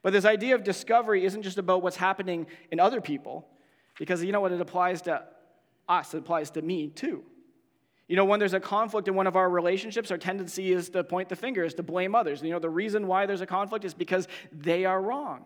But 0.03 0.11
this 0.11 0.25
idea 0.25 0.53
of 0.53 0.65
discovery 0.65 1.23
isn't 1.23 1.43
just 1.43 1.59
about 1.59 1.81
what's 1.81 1.95
happening 1.95 2.45
in 2.69 2.81
other 2.81 2.99
people, 2.99 3.47
because 3.97 4.21
you 4.21 4.33
know 4.33 4.41
what? 4.41 4.51
It 4.51 4.59
applies 4.59 5.01
to 5.03 5.23
us, 5.87 6.13
it 6.13 6.17
applies 6.17 6.49
to 6.49 6.61
me 6.61 6.89
too. 6.89 7.23
You 8.07 8.15
know, 8.15 8.25
when 8.25 8.39
there's 8.39 8.53
a 8.53 8.59
conflict 8.59 9.07
in 9.07 9.15
one 9.15 9.25
of 9.25 9.35
our 9.35 9.49
relationships, 9.49 10.11
our 10.11 10.17
tendency 10.17 10.71
is 10.71 10.89
to 10.89 11.03
point 11.03 11.29
the 11.29 11.35
finger, 11.35 11.63
is 11.63 11.73
to 11.75 11.83
blame 11.83 12.13
others. 12.13 12.41
You 12.41 12.51
know, 12.51 12.59
the 12.59 12.69
reason 12.69 13.07
why 13.07 13.25
there's 13.25 13.41
a 13.41 13.47
conflict 13.47 13.83
is 13.83 13.93
because 13.93 14.27
they 14.51 14.85
are 14.85 15.01
wrong. 15.01 15.45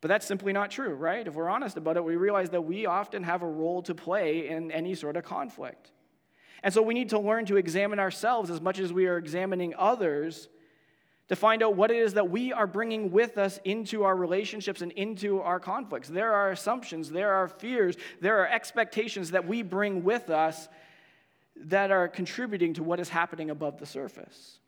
But 0.00 0.08
that's 0.08 0.26
simply 0.26 0.54
not 0.54 0.70
true, 0.70 0.94
right? 0.94 1.26
If 1.26 1.34
we're 1.34 1.50
honest 1.50 1.76
about 1.76 1.98
it, 1.98 2.04
we 2.04 2.16
realize 2.16 2.48
that 2.50 2.62
we 2.62 2.86
often 2.86 3.22
have 3.24 3.42
a 3.42 3.46
role 3.46 3.82
to 3.82 3.94
play 3.94 4.48
in 4.48 4.70
any 4.70 4.94
sort 4.94 5.16
of 5.16 5.24
conflict. 5.24 5.92
And 6.62 6.72
so 6.72 6.80
we 6.80 6.94
need 6.94 7.10
to 7.10 7.18
learn 7.18 7.44
to 7.46 7.56
examine 7.56 7.98
ourselves 7.98 8.50
as 8.50 8.60
much 8.60 8.78
as 8.78 8.92
we 8.92 9.06
are 9.06 9.18
examining 9.18 9.74
others 9.76 10.48
to 11.28 11.36
find 11.36 11.62
out 11.62 11.76
what 11.76 11.90
it 11.90 11.98
is 11.98 12.14
that 12.14 12.30
we 12.30 12.52
are 12.52 12.66
bringing 12.66 13.12
with 13.12 13.38
us 13.38 13.60
into 13.64 14.04
our 14.04 14.16
relationships 14.16 14.80
and 14.80 14.90
into 14.92 15.40
our 15.40 15.60
conflicts. 15.60 16.08
There 16.08 16.32
are 16.32 16.50
assumptions, 16.50 17.10
there 17.10 17.32
are 17.32 17.46
fears, 17.46 17.96
there 18.20 18.38
are 18.40 18.48
expectations 18.48 19.30
that 19.30 19.46
we 19.46 19.62
bring 19.62 20.02
with 20.02 20.28
us 20.28 20.68
that 21.64 21.90
are 21.90 22.08
contributing 22.08 22.74
to 22.74 22.82
what 22.82 23.00
is 23.00 23.08
happening 23.08 23.50
above 23.50 23.78
the 23.78 23.86
surface. 23.86 24.58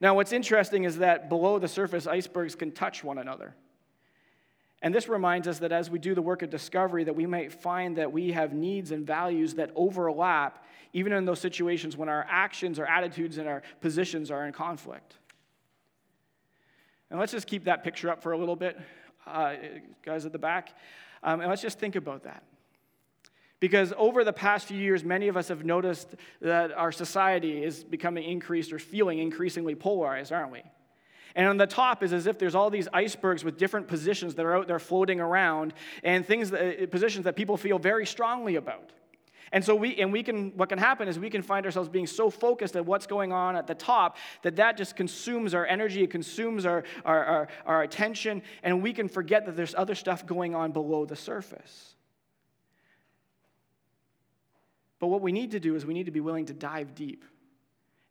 Now, 0.00 0.14
what's 0.14 0.32
interesting 0.32 0.84
is 0.84 0.98
that 0.98 1.28
below 1.28 1.58
the 1.58 1.68
surface, 1.68 2.06
icebergs 2.06 2.54
can 2.54 2.72
touch 2.72 3.02
one 3.02 3.18
another. 3.18 3.54
And 4.82 4.94
this 4.94 5.08
reminds 5.08 5.48
us 5.48 5.58
that 5.60 5.72
as 5.72 5.90
we 5.90 5.98
do 5.98 6.14
the 6.14 6.22
work 6.22 6.42
of 6.42 6.50
discovery, 6.50 7.04
that 7.04 7.16
we 7.16 7.26
might 7.26 7.52
find 7.52 7.96
that 7.96 8.12
we 8.12 8.32
have 8.32 8.52
needs 8.52 8.92
and 8.92 9.06
values 9.06 9.54
that 9.54 9.70
overlap, 9.74 10.64
even 10.92 11.12
in 11.12 11.24
those 11.24 11.40
situations 11.40 11.96
when 11.96 12.08
our 12.08 12.26
actions, 12.28 12.78
our 12.78 12.86
attitudes, 12.86 13.38
and 13.38 13.48
our 13.48 13.62
positions 13.80 14.30
are 14.30 14.46
in 14.46 14.52
conflict. 14.52 15.16
And 17.10 17.18
let's 17.18 17.32
just 17.32 17.46
keep 17.46 17.64
that 17.64 17.82
picture 17.82 18.10
up 18.10 18.22
for 18.22 18.32
a 18.32 18.38
little 18.38 18.56
bit, 18.56 18.78
uh, 19.26 19.54
guys 20.04 20.26
at 20.26 20.32
the 20.32 20.38
back. 20.38 20.74
Um, 21.22 21.40
and 21.40 21.48
let's 21.48 21.62
just 21.62 21.78
think 21.78 21.96
about 21.96 22.24
that. 22.24 22.42
Because 23.58 23.92
over 23.96 24.22
the 24.22 24.32
past 24.32 24.66
few 24.66 24.78
years, 24.78 25.02
many 25.02 25.28
of 25.28 25.36
us 25.36 25.48
have 25.48 25.64
noticed 25.64 26.14
that 26.42 26.72
our 26.72 26.92
society 26.92 27.62
is 27.62 27.82
becoming 27.82 28.24
increased 28.24 28.72
or 28.72 28.78
feeling 28.78 29.18
increasingly 29.18 29.74
polarized, 29.74 30.32
aren't 30.32 30.52
we? 30.52 30.62
And 31.34 31.46
on 31.46 31.58
the 31.58 31.66
top 31.66 32.02
is 32.02 32.12
as 32.12 32.26
if 32.26 32.38
there's 32.38 32.54
all 32.54 32.70
these 32.70 32.88
icebergs 32.92 33.44
with 33.44 33.58
different 33.58 33.88
positions 33.88 34.34
that 34.34 34.46
are 34.46 34.56
out 34.56 34.68
there 34.68 34.78
floating 34.78 35.20
around 35.20 35.74
and 36.02 36.24
things 36.24 36.50
that, 36.50 36.82
uh, 36.82 36.86
positions 36.86 37.24
that 37.24 37.36
people 37.36 37.56
feel 37.56 37.78
very 37.78 38.06
strongly 38.06 38.56
about. 38.56 38.92
And 39.52 39.64
so 39.64 39.74
we 39.74 39.94
and 39.96 40.12
we 40.12 40.22
can 40.22 40.50
what 40.56 40.68
can 40.68 40.78
happen 40.78 41.08
is 41.08 41.18
we 41.18 41.30
can 41.30 41.42
find 41.42 41.64
ourselves 41.66 41.88
being 41.88 42.06
so 42.06 42.30
focused 42.30 42.74
at 42.74 42.84
what's 42.84 43.06
going 43.06 43.32
on 43.32 43.54
at 43.54 43.66
the 43.66 43.74
top 43.74 44.16
that 44.42 44.56
that 44.56 44.76
just 44.76 44.96
consumes 44.96 45.54
our 45.54 45.64
energy, 45.66 46.02
it 46.02 46.10
consumes 46.10 46.66
our, 46.66 46.82
our, 47.04 47.24
our, 47.24 47.48
our 47.64 47.82
attention, 47.82 48.42
and 48.62 48.82
we 48.82 48.92
can 48.92 49.08
forget 49.08 49.46
that 49.46 49.56
there's 49.56 49.74
other 49.74 49.94
stuff 49.94 50.26
going 50.26 50.54
on 50.54 50.72
below 50.72 51.04
the 51.04 51.14
surface. 51.14 51.95
But 54.98 55.08
what 55.08 55.20
we 55.20 55.32
need 55.32 55.50
to 55.52 55.60
do 55.60 55.74
is 55.74 55.84
we 55.84 55.94
need 55.94 56.06
to 56.06 56.12
be 56.12 56.20
willing 56.20 56.46
to 56.46 56.54
dive 56.54 56.94
deep 56.94 57.24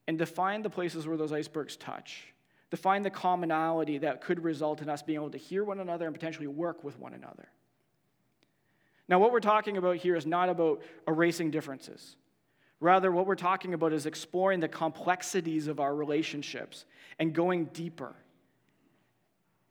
and 0.07 0.17
define 0.17 0.61
the 0.61 0.69
places 0.69 1.07
where 1.07 1.17
those 1.17 1.33
icebergs 1.33 1.75
touch. 1.77 2.33
Define 2.69 3.01
the 3.01 3.09
commonality 3.09 3.99
that 3.99 4.21
could 4.21 4.43
result 4.43 4.81
in 4.81 4.89
us 4.89 5.01
being 5.01 5.17
able 5.17 5.31
to 5.31 5.37
hear 5.37 5.63
one 5.63 5.79
another 5.79 6.05
and 6.05 6.13
potentially 6.13 6.47
work 6.47 6.83
with 6.83 6.99
one 6.99 7.13
another. 7.13 7.47
Now, 9.07 9.19
what 9.19 9.31
we're 9.31 9.39
talking 9.39 9.77
about 9.77 9.97
here 9.97 10.15
is 10.15 10.25
not 10.25 10.49
about 10.49 10.81
erasing 11.07 11.51
differences. 11.51 12.15
Rather, 12.79 13.11
what 13.11 13.27
we're 13.27 13.35
talking 13.35 13.73
about 13.73 13.93
is 13.93 14.05
exploring 14.05 14.59
the 14.59 14.67
complexities 14.67 15.67
of 15.67 15.79
our 15.79 15.95
relationships 15.95 16.85
and 17.19 17.33
going 17.33 17.65
deeper. 17.65 18.15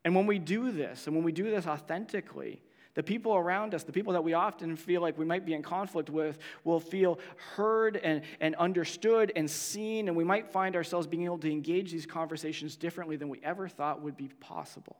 And 0.04 0.14
when 0.14 0.26
we 0.26 0.38
do 0.38 0.70
this, 0.70 1.06
and 1.06 1.16
when 1.16 1.24
we 1.24 1.32
do 1.32 1.50
this 1.50 1.66
authentically, 1.66 2.62
the 2.94 3.02
people 3.02 3.34
around 3.34 3.74
us, 3.74 3.82
the 3.82 3.92
people 3.92 4.12
that 4.12 4.22
we 4.22 4.34
often 4.34 4.76
feel 4.76 5.02
like 5.02 5.18
we 5.18 5.24
might 5.24 5.44
be 5.44 5.52
in 5.52 5.62
conflict 5.62 6.10
with, 6.10 6.38
will 6.62 6.80
feel 6.80 7.18
heard 7.56 7.96
and, 7.96 8.22
and 8.40 8.54
understood 8.56 9.32
and 9.34 9.50
seen, 9.50 10.08
and 10.08 10.16
we 10.16 10.24
might 10.24 10.48
find 10.48 10.76
ourselves 10.76 11.06
being 11.06 11.24
able 11.24 11.38
to 11.38 11.50
engage 11.50 11.90
these 11.90 12.06
conversations 12.06 12.76
differently 12.76 13.16
than 13.16 13.28
we 13.28 13.40
ever 13.42 13.68
thought 13.68 14.00
would 14.00 14.16
be 14.16 14.28
possible. 14.40 14.96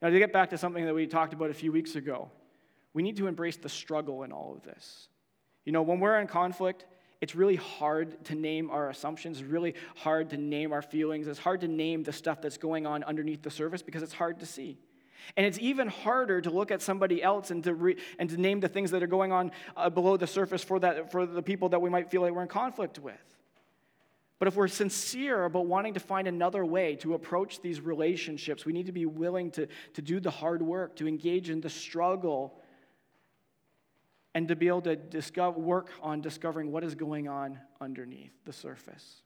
Now, 0.00 0.10
to 0.10 0.18
get 0.18 0.32
back 0.32 0.50
to 0.50 0.58
something 0.58 0.84
that 0.86 0.94
we 0.94 1.06
talked 1.06 1.34
about 1.34 1.50
a 1.50 1.54
few 1.54 1.72
weeks 1.72 1.96
ago, 1.96 2.30
we 2.94 3.02
need 3.02 3.16
to 3.16 3.26
embrace 3.26 3.56
the 3.56 3.68
struggle 3.68 4.22
in 4.22 4.32
all 4.32 4.54
of 4.54 4.62
this. 4.62 5.08
You 5.64 5.72
know, 5.72 5.82
when 5.82 6.00
we're 6.00 6.18
in 6.18 6.28
conflict, 6.28 6.86
it's 7.20 7.34
really 7.34 7.56
hard 7.56 8.24
to 8.26 8.34
name 8.34 8.70
our 8.70 8.90
assumptions. 8.90 9.40
It's 9.40 9.48
really 9.48 9.74
hard 9.96 10.30
to 10.30 10.36
name 10.36 10.72
our 10.72 10.82
feelings. 10.82 11.26
It's 11.26 11.38
hard 11.38 11.60
to 11.62 11.68
name 11.68 12.04
the 12.04 12.12
stuff 12.12 12.40
that's 12.40 12.56
going 12.56 12.86
on 12.86 13.02
underneath 13.02 13.42
the 13.42 13.50
surface 13.50 13.82
because 13.82 14.02
it's 14.02 14.12
hard 14.12 14.38
to 14.40 14.46
see. 14.46 14.78
And 15.36 15.46
it's 15.46 15.58
even 15.58 15.88
harder 15.88 16.40
to 16.40 16.50
look 16.50 16.70
at 16.70 16.82
somebody 16.82 17.22
else 17.22 17.50
and 17.50 17.62
to, 17.64 17.74
re- 17.74 17.96
and 18.18 18.28
to 18.30 18.36
name 18.36 18.60
the 18.60 18.68
things 18.68 18.90
that 18.92 19.02
are 19.02 19.08
going 19.08 19.32
on 19.32 19.52
uh, 19.76 19.90
below 19.90 20.16
the 20.16 20.26
surface 20.26 20.64
for, 20.64 20.78
that, 20.80 21.10
for 21.12 21.26
the 21.26 21.42
people 21.42 21.68
that 21.70 21.80
we 21.80 21.90
might 21.90 22.10
feel 22.10 22.22
like 22.22 22.32
we're 22.32 22.42
in 22.42 22.48
conflict 22.48 22.98
with. 22.98 23.14
But 24.38 24.46
if 24.46 24.54
we're 24.54 24.68
sincere 24.68 25.44
about 25.44 25.66
wanting 25.66 25.94
to 25.94 26.00
find 26.00 26.28
another 26.28 26.64
way 26.64 26.94
to 26.96 27.14
approach 27.14 27.60
these 27.60 27.80
relationships, 27.80 28.64
we 28.64 28.72
need 28.72 28.86
to 28.86 28.92
be 28.92 29.04
willing 29.04 29.50
to, 29.52 29.66
to 29.94 30.02
do 30.02 30.20
the 30.20 30.30
hard 30.30 30.62
work, 30.62 30.96
to 30.96 31.08
engage 31.08 31.50
in 31.50 31.60
the 31.60 31.70
struggle, 31.70 32.60
and 34.34 34.46
to 34.46 34.54
be 34.54 34.68
able 34.68 34.82
to 34.82 34.94
discover, 34.94 35.58
work 35.58 35.90
on 36.00 36.20
discovering 36.20 36.70
what 36.70 36.84
is 36.84 36.94
going 36.94 37.26
on 37.26 37.58
underneath 37.80 38.30
the 38.44 38.52
surface. 38.52 39.22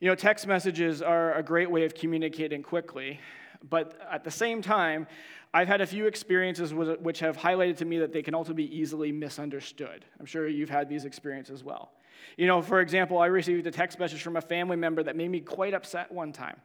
You 0.00 0.08
know, 0.08 0.16
text 0.16 0.46
messages 0.46 1.00
are 1.00 1.34
a 1.34 1.42
great 1.42 1.70
way 1.70 1.84
of 1.84 1.94
communicating 1.94 2.62
quickly, 2.62 3.20
but 3.68 3.98
at 4.10 4.24
the 4.24 4.30
same 4.30 4.62
time, 4.62 5.06
I've 5.52 5.68
had 5.68 5.80
a 5.80 5.86
few 5.86 6.06
experiences 6.06 6.74
which 6.74 7.20
have 7.20 7.36
highlighted 7.36 7.76
to 7.78 7.84
me 7.84 7.98
that 7.98 8.12
they 8.12 8.22
can 8.22 8.34
also 8.34 8.52
be 8.52 8.76
easily 8.76 9.12
misunderstood. 9.12 10.04
I'm 10.18 10.26
sure 10.26 10.48
you've 10.48 10.70
had 10.70 10.88
these 10.88 11.04
experiences 11.04 11.54
as 11.54 11.64
well. 11.64 11.92
You 12.36 12.46
know, 12.46 12.60
for 12.60 12.80
example, 12.80 13.18
I 13.18 13.26
received 13.26 13.66
a 13.66 13.70
text 13.70 13.98
message 13.98 14.22
from 14.22 14.36
a 14.36 14.40
family 14.40 14.76
member 14.76 15.02
that 15.04 15.14
made 15.14 15.30
me 15.30 15.40
quite 15.40 15.72
upset 15.72 16.10
one 16.10 16.32
time. 16.32 16.56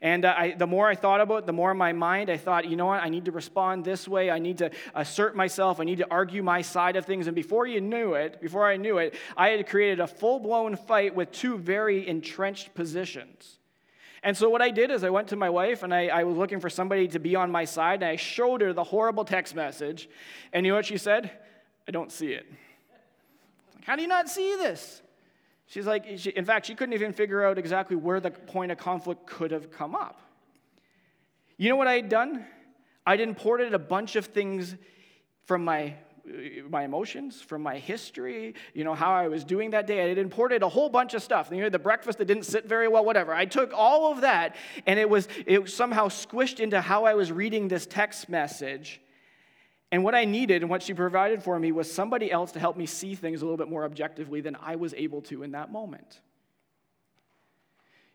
And 0.00 0.24
uh, 0.24 0.34
I, 0.36 0.50
the 0.52 0.66
more 0.66 0.86
I 0.86 0.94
thought 0.94 1.20
about 1.20 1.38
it, 1.38 1.46
the 1.46 1.52
more 1.52 1.72
in 1.72 1.76
my 1.76 1.92
mind 1.92 2.30
I 2.30 2.36
thought, 2.36 2.68
you 2.68 2.76
know 2.76 2.86
what, 2.86 3.02
I 3.02 3.08
need 3.08 3.24
to 3.24 3.32
respond 3.32 3.84
this 3.84 4.06
way. 4.06 4.30
I 4.30 4.38
need 4.38 4.58
to 4.58 4.70
assert 4.94 5.34
myself. 5.34 5.80
I 5.80 5.84
need 5.84 5.98
to 5.98 6.06
argue 6.08 6.42
my 6.42 6.62
side 6.62 6.94
of 6.94 7.04
things. 7.04 7.26
And 7.26 7.34
before 7.34 7.66
you 7.66 7.80
knew 7.80 8.14
it, 8.14 8.40
before 8.40 8.66
I 8.66 8.76
knew 8.76 8.98
it, 8.98 9.14
I 9.36 9.48
had 9.48 9.66
created 9.68 9.98
a 9.98 10.06
full 10.06 10.38
blown 10.38 10.76
fight 10.76 11.14
with 11.14 11.32
two 11.32 11.58
very 11.58 12.06
entrenched 12.06 12.74
positions. 12.74 13.57
And 14.22 14.36
so 14.36 14.48
what 14.48 14.60
I 14.60 14.70
did 14.70 14.90
is 14.90 15.04
I 15.04 15.10
went 15.10 15.28
to 15.28 15.36
my 15.36 15.50
wife 15.50 15.82
and 15.82 15.94
I, 15.94 16.08
I, 16.08 16.24
was 16.24 16.36
looking 16.36 16.60
for 16.60 16.68
somebody 16.68 17.06
to 17.08 17.18
be 17.18 17.36
on 17.36 17.50
my 17.50 17.64
side. 17.64 18.02
And 18.02 18.10
I 18.10 18.16
showed 18.16 18.60
her 18.62 18.72
the 18.72 18.84
horrible 18.84 19.24
text 19.24 19.54
message. 19.54 20.08
And 20.52 20.66
you 20.66 20.72
know 20.72 20.76
what 20.76 20.86
she 20.86 20.98
said? 20.98 21.30
I 21.86 21.92
don't 21.92 22.10
see 22.10 22.32
it. 22.32 22.46
Like, 23.74 23.84
How 23.84 23.96
do 23.96 24.02
you 24.02 24.08
not 24.08 24.28
see 24.28 24.56
this? 24.56 25.02
She's 25.66 25.86
like, 25.86 26.06
she, 26.16 26.30
in 26.30 26.44
fact, 26.44 26.66
she 26.66 26.74
couldn't 26.74 26.94
even 26.94 27.12
figure 27.12 27.44
out 27.44 27.58
exactly 27.58 27.94
where 27.94 28.20
the 28.20 28.30
point 28.30 28.72
of 28.72 28.78
conflict 28.78 29.26
could 29.26 29.50
have 29.50 29.70
come 29.70 29.94
up. 29.94 30.20
You 31.56 31.68
know 31.68 31.76
what 31.76 31.88
I 31.88 31.94
had 31.94 32.08
done? 32.08 32.44
I'd 33.06 33.20
imported 33.20 33.74
a 33.74 33.78
bunch 33.78 34.16
of 34.16 34.26
things 34.26 34.74
from 35.44 35.64
my 35.64 35.94
my 36.68 36.84
emotions, 36.84 37.40
from 37.40 37.62
my 37.62 37.78
history, 37.78 38.54
you 38.74 38.84
know, 38.84 38.94
how 38.94 39.12
I 39.12 39.28
was 39.28 39.44
doing 39.44 39.70
that 39.70 39.86
day. 39.86 40.04
I 40.04 40.08
had 40.08 40.18
imported 40.18 40.62
a 40.62 40.68
whole 40.68 40.88
bunch 40.88 41.14
of 41.14 41.22
stuff. 41.22 41.50
You 41.50 41.62
know, 41.62 41.68
the 41.68 41.78
breakfast 41.78 42.18
that 42.18 42.26
didn't 42.26 42.44
sit 42.44 42.66
very 42.66 42.88
well, 42.88 43.04
whatever. 43.04 43.34
I 43.34 43.44
took 43.44 43.72
all 43.74 44.12
of 44.12 44.22
that 44.22 44.56
and 44.86 44.98
it 44.98 45.08
was 45.08 45.28
it 45.46 45.62
was 45.62 45.74
somehow 45.74 46.08
squished 46.08 46.60
into 46.60 46.80
how 46.80 47.04
I 47.04 47.14
was 47.14 47.32
reading 47.32 47.68
this 47.68 47.86
text 47.86 48.28
message. 48.28 49.00
And 49.90 50.04
what 50.04 50.14
I 50.14 50.24
needed 50.26 50.62
and 50.62 50.70
what 50.70 50.82
she 50.82 50.92
provided 50.92 51.42
for 51.42 51.58
me 51.58 51.72
was 51.72 51.90
somebody 51.90 52.30
else 52.30 52.52
to 52.52 52.60
help 52.60 52.76
me 52.76 52.84
see 52.84 53.14
things 53.14 53.40
a 53.40 53.44
little 53.44 53.56
bit 53.56 53.70
more 53.70 53.84
objectively 53.84 54.40
than 54.40 54.56
I 54.60 54.76
was 54.76 54.92
able 54.94 55.22
to 55.22 55.42
in 55.42 55.52
that 55.52 55.72
moment. 55.72 56.20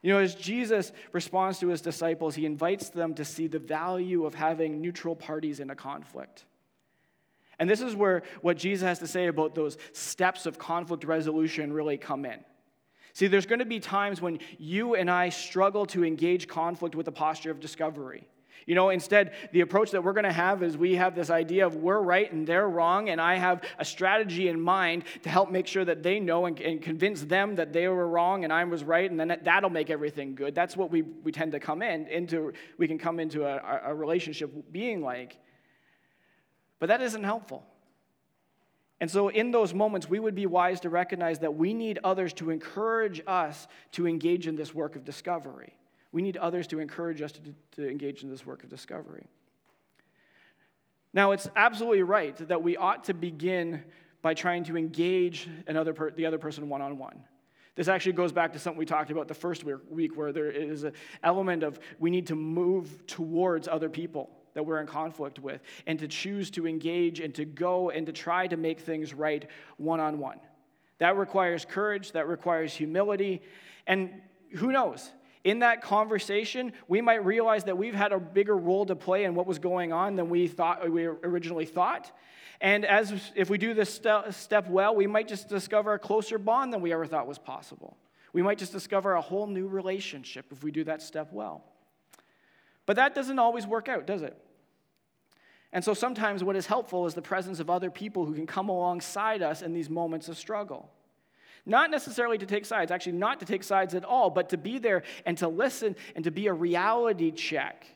You 0.04 0.12
know, 0.12 0.20
as 0.20 0.36
Jesus 0.36 0.92
responds 1.14 1.60
to 1.60 1.70
his 1.70 1.82
disciples, 1.82 2.36
he 2.36 2.46
invites 2.46 2.90
them 2.90 3.14
to 3.16 3.26
see 3.26 3.48
the 3.48 3.58
value 3.58 4.26
of 4.26 4.36
having 4.36 4.82
neutral 4.82 5.16
parties 5.16 5.62
in 5.62 5.70
a 5.70 5.76
conflict. 5.76 6.44
And 7.60 7.70
this 7.70 7.82
is 7.82 7.96
where 7.96 8.24
what 8.42 8.58
Jesus 8.58 8.86
has 8.86 9.00
to 9.00 9.08
say 9.08 9.28
about 9.28 9.56
those 9.56 9.78
steps 9.92 10.46
of 10.46 10.58
conflict 10.58 11.04
resolution 11.04 11.72
really 11.72 11.98
come 11.98 12.26
in. 12.26 12.40
See, 13.14 13.28
there's 13.28 13.46
going 13.46 13.60
to 13.60 13.66
be 13.66 13.80
times 13.80 14.22
when 14.22 14.40
you 14.58 14.96
and 14.96 15.10
I 15.10 15.30
struggle 15.30 15.86
to 15.88 16.04
engage 16.04 16.48
conflict 16.48 16.96
with 16.96 17.08
a 17.08 17.12
posture 17.12 17.52
of 17.52 17.60
discovery. 17.60 18.28
You 18.66 18.76
know, 18.76 18.90
instead, 18.90 19.34
the 19.52 19.62
approach 19.62 19.92
that 19.92 20.04
we're 20.04 20.14
going 20.14 20.24
to 20.24 20.32
have 20.32 20.64
is 20.64 20.78
we 20.78 20.96
have 20.96 21.16
this 21.16 21.30
idea 21.30 21.66
of 21.66 21.76
we're 21.76 22.00
right 22.00 22.32
and 22.32 22.48
they're 22.48 22.68
wrong, 22.68 23.10
and 23.10 23.20
I 23.20 23.36
have 23.36 23.64
a 23.78 23.86
strategy 23.86 24.48
in 24.48 24.60
mind 24.60 25.04
to 25.24 25.30
help 25.30 25.52
make 25.52 25.68
sure 25.68 25.84
that 25.86 26.02
they 26.02 26.20
know 26.20 26.46
and, 26.46 26.60
and 26.60 26.82
convince 26.82 27.22
them 27.22 27.56
that 27.56 27.74
they 27.74 27.88
were 27.88 28.08
wrong 28.08 28.44
and 28.44 28.54
I 28.54 28.64
was 28.64 28.84
right, 28.84 29.10
and 29.10 29.20
then 29.20 29.38
that'll 29.44 29.70
make 29.70 29.90
everything 29.90 30.34
good. 30.36 30.56
That's 30.56 30.78
what 30.78 30.92
we, 30.92 31.02
we 31.02 31.32
tend 31.32 31.52
to 31.52 31.60
come 31.60 31.82
in 31.82 32.08
into. 32.08 32.54
We 32.78 32.88
can 32.88 32.98
come 32.98 33.20
into 33.20 33.46
a, 33.46 33.82
a 33.86 33.94
relationship 33.94 34.52
being 34.72 35.02
like. 35.02 35.38
But 36.84 36.90
that 36.90 37.02
isn't 37.02 37.24
helpful. 37.24 37.66
And 39.00 39.10
so, 39.10 39.30
in 39.30 39.52
those 39.52 39.74
moments, 39.74 40.10
we 40.10 40.20
would 40.20 40.36
be 40.36 40.46
wise 40.46 40.82
to 40.82 40.90
recognize 40.90 41.40
that 41.40 41.56
we 41.56 41.74
need 41.74 41.98
others 42.04 42.34
to 42.34 42.50
encourage 42.50 43.22
us 43.26 43.70
to 43.94 44.06
engage 44.06 44.48
in 44.48 44.58
this 44.58 44.76
work 44.76 44.98
of 44.98 45.06
discovery. 45.06 45.78
We 46.12 46.22
need 46.22 46.36
others 46.36 46.68
to 46.68 46.82
encourage 46.82 47.22
us 47.22 47.32
to, 47.32 47.40
to 47.78 47.90
engage 47.90 48.24
in 48.24 48.30
this 48.30 48.46
work 48.46 48.66
of 48.66 48.70
discovery. 48.70 49.28
Now, 51.14 51.32
it's 51.32 51.48
absolutely 51.56 52.04
right 52.04 52.36
that 52.50 52.62
we 52.62 52.76
ought 52.76 53.06
to 53.06 53.14
begin 53.14 53.82
by 54.22 54.34
trying 54.34 54.66
to 54.66 54.76
engage 54.76 55.48
another 55.68 55.94
per, 55.94 56.12
the 56.12 56.26
other 56.26 56.38
person 56.38 56.68
one 56.68 56.82
on 56.82 56.98
one. 56.98 57.24
This 57.76 57.88
actually 57.88 58.12
goes 58.12 58.34
back 58.34 58.52
to 58.52 58.60
something 58.60 58.78
we 58.78 58.86
talked 58.86 59.10
about 59.10 59.30
the 59.30 59.34
first 59.34 59.64
week, 59.64 60.18
where 60.18 60.34
there 60.34 60.52
is 60.52 60.84
an 60.84 60.92
element 61.24 61.64
of 61.64 61.80
we 61.98 62.10
need 62.10 62.28
to 62.28 62.36
move 62.36 63.08
towards 63.08 63.70
other 63.70 63.88
people 63.88 64.30
that 64.54 64.66
we're 64.66 64.80
in 64.80 64.88
conflict 64.88 65.40
with 65.40 65.62
and 65.88 66.00
to 66.00 66.08
choose 66.08 66.52
to 66.52 66.68
engage 66.68 67.20
and 67.20 67.34
to 67.36 67.46
go 67.46 67.90
and 67.90 68.06
to 68.06 68.12
try 68.12 68.48
to 68.48 68.58
make 68.58 68.80
things 68.80 69.14
right 69.14 69.50
one 69.78 70.00
on 70.00 70.20
one. 70.20 70.40
That 71.00 71.18
requires 71.18 71.66
courage, 71.66 72.12
that 72.14 72.28
requires 72.28 72.74
humility, 72.74 73.42
and 73.88 74.10
who 74.56 74.72
knows? 74.72 75.12
in 75.44 75.60
that 75.60 75.82
conversation, 75.82 76.72
we 76.88 77.02
might 77.02 77.26
realize 77.26 77.66
that 77.66 77.78
we've 77.78 77.94
had 77.94 78.14
a 78.14 78.20
bigger 78.20 78.56
role 78.56 78.86
to 78.86 78.96
play 78.96 79.26
in 79.26 79.36
what 79.36 79.46
was 79.46 79.60
going 79.60 79.92
on 79.92 80.16
than 80.16 80.30
we 80.30 80.48
thought 80.48 80.90
we 80.90 81.06
originally 81.06 81.66
thought. 81.66 82.12
And 82.62 82.86
as 82.86 83.14
if 83.36 83.50
we 83.50 83.58
do 83.58 83.74
this 83.74 84.00
step 84.32 84.70
well, 84.70 84.96
we 84.96 85.06
might 85.06 85.28
just 85.28 85.50
discover 85.50 85.94
a 85.94 86.00
closer 86.00 86.38
bond 86.38 86.72
than 86.72 86.82
we 86.82 86.94
ever 86.94 87.06
thought 87.06 87.28
was 87.28 87.38
possible. 87.38 87.98
We 88.32 88.42
might 88.42 88.58
just 88.58 88.72
discover 88.72 89.14
a 89.14 89.22
whole 89.22 89.48
new 89.48 89.68
relationship 89.68 90.46
if 90.52 90.64
we 90.64 90.72
do 90.72 90.86
that 90.86 91.02
step 91.02 91.34
well. 91.34 91.66
But 92.86 92.98
that 92.98 93.16
doesn't 93.16 93.40
always 93.40 93.66
work 93.66 93.88
out, 93.88 94.06
does 94.06 94.22
it? 94.22 94.38
And 95.72 95.84
so 95.84 95.94
sometimes 95.94 96.44
what 96.44 96.56
is 96.56 96.68
helpful 96.68 97.08
is 97.08 97.14
the 97.14 97.22
presence 97.22 97.60
of 97.60 97.70
other 97.70 97.90
people 97.90 98.26
who 98.26 98.36
can 98.36 98.46
come 98.46 98.70
alongside 98.70 99.42
us 99.42 99.62
in 99.62 99.74
these 99.74 99.90
moments 99.90 100.30
of 100.30 100.38
struggle. 100.38 100.90
Not 101.66 101.90
necessarily 101.90 102.38
to 102.38 102.46
take 102.46 102.66
sides, 102.66 102.92
actually, 102.92 103.14
not 103.14 103.40
to 103.40 103.46
take 103.46 103.64
sides 103.64 103.96
at 103.96 104.04
all, 104.04 104.30
but 104.30 104.50
to 104.50 104.58
be 104.58 104.80
there 104.80 105.04
and 105.26 105.38
to 105.40 105.48
listen 105.48 105.96
and 106.16 106.24
to 106.26 106.32
be 106.32 106.48
a 106.48 106.54
reality 106.54 107.32
check. 107.32 107.88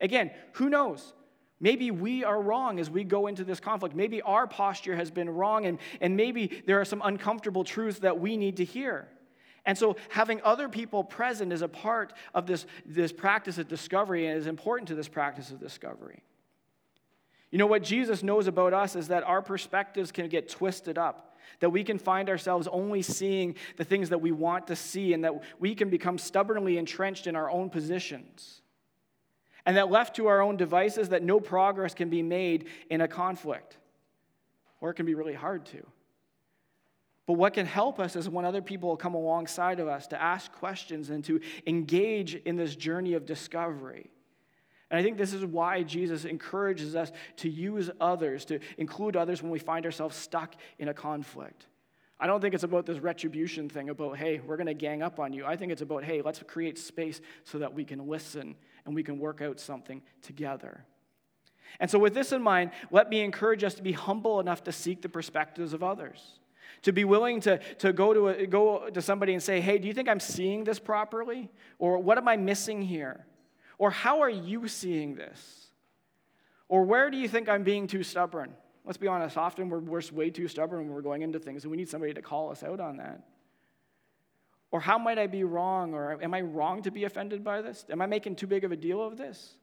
Again, 0.00 0.30
who 0.52 0.70
knows? 0.70 1.12
Maybe 1.58 1.90
we 1.90 2.22
are 2.22 2.40
wrong 2.40 2.78
as 2.78 2.88
we 2.88 3.02
go 3.02 3.26
into 3.26 3.42
this 3.42 3.60
conflict. 3.60 3.94
Maybe 3.94 4.22
our 4.22 4.46
posture 4.46 4.94
has 4.94 5.10
been 5.10 5.28
wrong, 5.28 5.66
and, 5.66 5.78
and 6.00 6.16
maybe 6.16 6.62
there 6.66 6.80
are 6.80 6.84
some 6.84 7.02
uncomfortable 7.04 7.64
truths 7.64 8.00
that 8.00 8.20
we 8.20 8.36
need 8.36 8.58
to 8.58 8.64
hear. 8.64 9.08
And 9.66 9.76
so, 9.76 9.96
having 10.08 10.40
other 10.42 10.68
people 10.68 11.04
present 11.04 11.52
is 11.52 11.60
a 11.60 11.68
part 11.68 12.12
of 12.32 12.46
this, 12.46 12.66
this 12.86 13.12
practice 13.12 13.58
of 13.58 13.68
discovery 13.68 14.26
and 14.26 14.38
is 14.38 14.46
important 14.46 14.88
to 14.88 14.94
this 14.94 15.08
practice 15.08 15.50
of 15.50 15.60
discovery. 15.60 16.22
You 17.50 17.58
know, 17.58 17.66
what 17.66 17.82
Jesus 17.82 18.22
knows 18.22 18.46
about 18.46 18.72
us 18.72 18.96
is 18.96 19.08
that 19.08 19.24
our 19.24 19.42
perspectives 19.42 20.12
can 20.12 20.28
get 20.28 20.48
twisted 20.48 20.98
up 20.98 21.26
that 21.60 21.70
we 21.70 21.84
can 21.84 21.98
find 21.98 22.28
ourselves 22.28 22.68
only 22.68 23.02
seeing 23.02 23.54
the 23.76 23.84
things 23.84 24.10
that 24.10 24.18
we 24.18 24.32
want 24.32 24.66
to 24.66 24.76
see, 24.76 25.12
and 25.12 25.24
that 25.24 25.34
we 25.58 25.74
can 25.74 25.90
become 25.90 26.18
stubbornly 26.18 26.78
entrenched 26.78 27.26
in 27.26 27.36
our 27.36 27.50
own 27.50 27.70
positions. 27.70 28.60
And 29.64 29.76
that 29.76 29.90
left 29.90 30.16
to 30.16 30.26
our 30.28 30.40
own 30.40 30.56
devices, 30.56 31.08
that 31.08 31.22
no 31.22 31.40
progress 31.40 31.94
can 31.94 32.08
be 32.08 32.22
made 32.22 32.66
in 32.90 33.00
a 33.00 33.08
conflict, 33.08 33.76
or 34.80 34.90
it 34.90 34.94
can 34.94 35.06
be 35.06 35.14
really 35.14 35.34
hard 35.34 35.66
to. 35.66 35.84
But 37.26 37.34
what 37.34 37.54
can 37.54 37.66
help 37.66 37.98
us 37.98 38.14
is 38.14 38.28
when 38.28 38.44
other 38.44 38.62
people 38.62 38.96
come 38.96 39.14
alongside 39.14 39.80
of 39.80 39.88
us 39.88 40.06
to 40.08 40.22
ask 40.22 40.52
questions 40.52 41.10
and 41.10 41.24
to 41.24 41.40
engage 41.66 42.36
in 42.36 42.56
this 42.56 42.76
journey 42.76 43.14
of 43.14 43.26
discovery. 43.26 44.10
And 44.90 45.00
I 45.00 45.02
think 45.02 45.18
this 45.18 45.32
is 45.32 45.44
why 45.44 45.82
Jesus 45.82 46.24
encourages 46.24 46.94
us 46.94 47.10
to 47.38 47.50
use 47.50 47.90
others, 48.00 48.44
to 48.46 48.60
include 48.78 49.16
others 49.16 49.42
when 49.42 49.50
we 49.50 49.58
find 49.58 49.84
ourselves 49.84 50.14
stuck 50.14 50.54
in 50.78 50.88
a 50.88 50.94
conflict. 50.94 51.66
I 52.20 52.28
don't 52.28 52.40
think 52.40 52.54
it's 52.54 52.62
about 52.62 52.86
this 52.86 53.00
retribution 53.00 53.68
thing 53.68 53.90
about, 53.90 54.16
hey, 54.16 54.40
we're 54.46 54.56
going 54.56 54.68
to 54.68 54.74
gang 54.74 55.02
up 55.02 55.18
on 55.18 55.32
you. 55.32 55.44
I 55.44 55.56
think 55.56 55.72
it's 55.72 55.82
about, 55.82 56.04
hey, 56.04 56.22
let's 56.22 56.40
create 56.46 56.78
space 56.78 57.20
so 57.44 57.58
that 57.58 57.74
we 57.74 57.84
can 57.84 58.06
listen 58.06 58.54
and 58.86 58.94
we 58.94 59.02
can 59.02 59.18
work 59.18 59.42
out 59.42 59.58
something 59.58 60.00
together. 60.22 60.84
And 61.80 61.90
so, 61.90 61.98
with 61.98 62.14
this 62.14 62.32
in 62.32 62.40
mind, 62.40 62.70
let 62.90 63.10
me 63.10 63.20
encourage 63.20 63.64
us 63.64 63.74
to 63.74 63.82
be 63.82 63.92
humble 63.92 64.40
enough 64.40 64.62
to 64.64 64.72
seek 64.72 65.02
the 65.02 65.08
perspectives 65.08 65.72
of 65.74 65.82
others. 65.82 66.38
To 66.82 66.92
be 66.92 67.04
willing 67.04 67.40
to, 67.40 67.58
to 67.78 67.92
go, 67.92 68.14
to 68.14 68.28
a, 68.28 68.46
go 68.46 68.90
to 68.90 69.02
somebody 69.02 69.32
and 69.32 69.42
say, 69.42 69.60
hey, 69.60 69.78
do 69.78 69.88
you 69.88 69.94
think 69.94 70.08
I'm 70.08 70.20
seeing 70.20 70.64
this 70.64 70.78
properly? 70.78 71.50
Or 71.78 71.98
what 71.98 72.18
am 72.18 72.28
I 72.28 72.36
missing 72.36 72.82
here? 72.82 73.26
Or 73.78 73.90
how 73.90 74.20
are 74.20 74.30
you 74.30 74.68
seeing 74.68 75.16
this? 75.16 75.66
Or 76.68 76.84
where 76.84 77.10
do 77.10 77.16
you 77.16 77.28
think 77.28 77.48
I'm 77.48 77.64
being 77.64 77.86
too 77.86 78.02
stubborn? 78.02 78.54
Let's 78.84 78.98
be 78.98 79.08
honest, 79.08 79.36
often 79.36 79.68
we're, 79.68 79.80
we're 79.80 80.02
way 80.12 80.30
too 80.30 80.46
stubborn 80.46 80.80
when 80.80 80.94
we're 80.94 81.02
going 81.02 81.22
into 81.22 81.40
things, 81.40 81.64
and 81.64 81.70
we 81.70 81.76
need 81.76 81.88
somebody 81.88 82.14
to 82.14 82.22
call 82.22 82.50
us 82.50 82.62
out 82.62 82.78
on 82.78 82.98
that. 82.98 83.20
Or 84.70 84.80
how 84.80 84.98
might 84.98 85.18
I 85.18 85.26
be 85.26 85.44
wrong? 85.44 85.94
Or 85.94 86.22
am 86.22 86.34
I 86.34 86.40
wrong 86.40 86.82
to 86.82 86.90
be 86.90 87.04
offended 87.04 87.42
by 87.42 87.62
this? 87.62 87.84
Am 87.90 88.00
I 88.00 88.06
making 88.06 88.36
too 88.36 88.46
big 88.46 88.64
of 88.64 88.72
a 88.72 88.76
deal 88.76 89.02
of 89.02 89.16
this? 89.16 89.56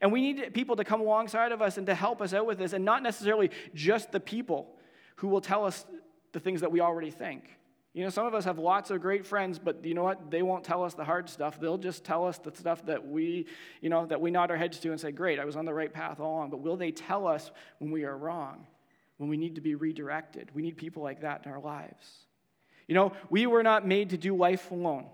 And 0.00 0.12
we 0.12 0.20
need 0.20 0.54
people 0.54 0.76
to 0.76 0.84
come 0.84 1.00
alongside 1.00 1.52
of 1.52 1.62
us 1.62 1.78
and 1.78 1.86
to 1.86 1.94
help 1.94 2.20
us 2.20 2.32
out 2.34 2.46
with 2.46 2.58
this, 2.58 2.72
and 2.72 2.84
not 2.84 3.02
necessarily 3.02 3.50
just 3.74 4.12
the 4.12 4.20
people 4.20 4.76
who 5.16 5.28
will 5.28 5.40
tell 5.40 5.64
us 5.64 5.84
the 6.32 6.40
things 6.40 6.60
that 6.60 6.72
we 6.72 6.80
already 6.80 7.10
think. 7.10 7.44
You 7.92 8.04
know, 8.04 8.10
some 8.10 8.24
of 8.24 8.34
us 8.34 8.44
have 8.44 8.58
lots 8.58 8.90
of 8.92 9.00
great 9.00 9.26
friends, 9.26 9.58
but 9.58 9.84
you 9.84 9.94
know 9.94 10.04
what? 10.04 10.30
They 10.30 10.42
won't 10.42 10.62
tell 10.62 10.84
us 10.84 10.94
the 10.94 11.04
hard 11.04 11.28
stuff. 11.28 11.58
They'll 11.60 11.78
just 11.78 12.04
tell 12.04 12.24
us 12.24 12.38
the 12.38 12.52
stuff 12.54 12.86
that 12.86 13.08
we, 13.08 13.46
you 13.80 13.88
know, 13.88 14.06
that 14.06 14.20
we 14.20 14.30
nod 14.30 14.52
our 14.52 14.56
heads 14.56 14.78
to 14.80 14.90
and 14.92 15.00
say, 15.00 15.10
Great, 15.10 15.40
I 15.40 15.44
was 15.44 15.56
on 15.56 15.64
the 15.64 15.74
right 15.74 15.92
path 15.92 16.20
all 16.20 16.36
along. 16.36 16.50
But 16.50 16.60
will 16.60 16.76
they 16.76 16.92
tell 16.92 17.26
us 17.26 17.50
when 17.78 17.90
we 17.90 18.04
are 18.04 18.16
wrong, 18.16 18.66
when 19.16 19.28
we 19.28 19.36
need 19.36 19.56
to 19.56 19.60
be 19.60 19.74
redirected? 19.74 20.50
We 20.54 20.62
need 20.62 20.76
people 20.76 21.02
like 21.02 21.22
that 21.22 21.44
in 21.44 21.50
our 21.50 21.60
lives. 21.60 22.06
You 22.86 22.94
know, 22.94 23.12
we 23.28 23.46
were 23.46 23.64
not 23.64 23.86
made 23.86 24.10
to 24.10 24.16
do 24.16 24.36
life 24.36 24.70
alone. 24.70 25.06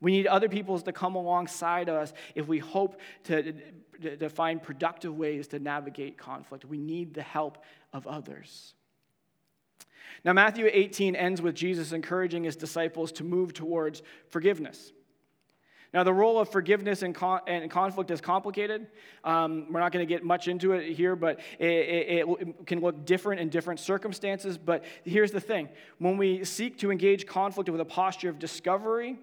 We 0.00 0.10
need 0.12 0.26
other 0.26 0.48
people 0.48 0.78
to 0.78 0.92
come 0.92 1.14
alongside 1.14 1.88
us 1.88 2.12
if 2.34 2.46
we 2.48 2.58
hope 2.58 3.00
to, 3.24 3.52
to 4.00 4.28
find 4.28 4.62
productive 4.62 5.16
ways 5.16 5.48
to 5.48 5.58
navigate 5.58 6.18
conflict. 6.18 6.64
We 6.64 6.78
need 6.78 7.14
the 7.14 7.22
help 7.22 7.58
of 7.92 8.06
others. 8.06 8.74
Now, 10.24 10.32
Matthew 10.32 10.68
18 10.70 11.16
ends 11.16 11.40
with 11.40 11.54
Jesus 11.54 11.92
encouraging 11.92 12.44
his 12.44 12.56
disciples 12.56 13.12
to 13.12 13.24
move 13.24 13.52
towards 13.52 14.02
forgiveness. 14.28 14.92
Now, 15.94 16.04
the 16.04 16.12
role 16.12 16.38
of 16.38 16.50
forgiveness 16.50 17.02
and, 17.02 17.14
con- 17.14 17.40
and 17.46 17.70
conflict 17.70 18.10
is 18.10 18.20
complicated. 18.20 18.88
Um, 19.24 19.72
we're 19.72 19.80
not 19.80 19.90
going 19.90 20.06
to 20.06 20.08
get 20.08 20.22
much 20.22 20.46
into 20.46 20.72
it 20.72 20.92
here, 20.94 21.16
but 21.16 21.40
it, 21.58 21.66
it, 21.66 22.28
it, 22.28 22.66
can 22.66 22.80
look 22.80 23.06
different 23.06 23.40
in 23.40 23.48
different 23.48 23.80
circumstances. 23.80 24.58
But 24.58 24.84
here's 25.04 25.30
the 25.30 25.40
thing 25.40 25.70
when 25.98 26.18
we 26.18 26.44
seek 26.44 26.78
to 26.80 26.90
engage 26.90 27.26
conflict 27.26 27.70
with 27.70 27.80
a 27.80 27.86
posture 27.86 28.28
of 28.28 28.38
discovery, 28.38 29.18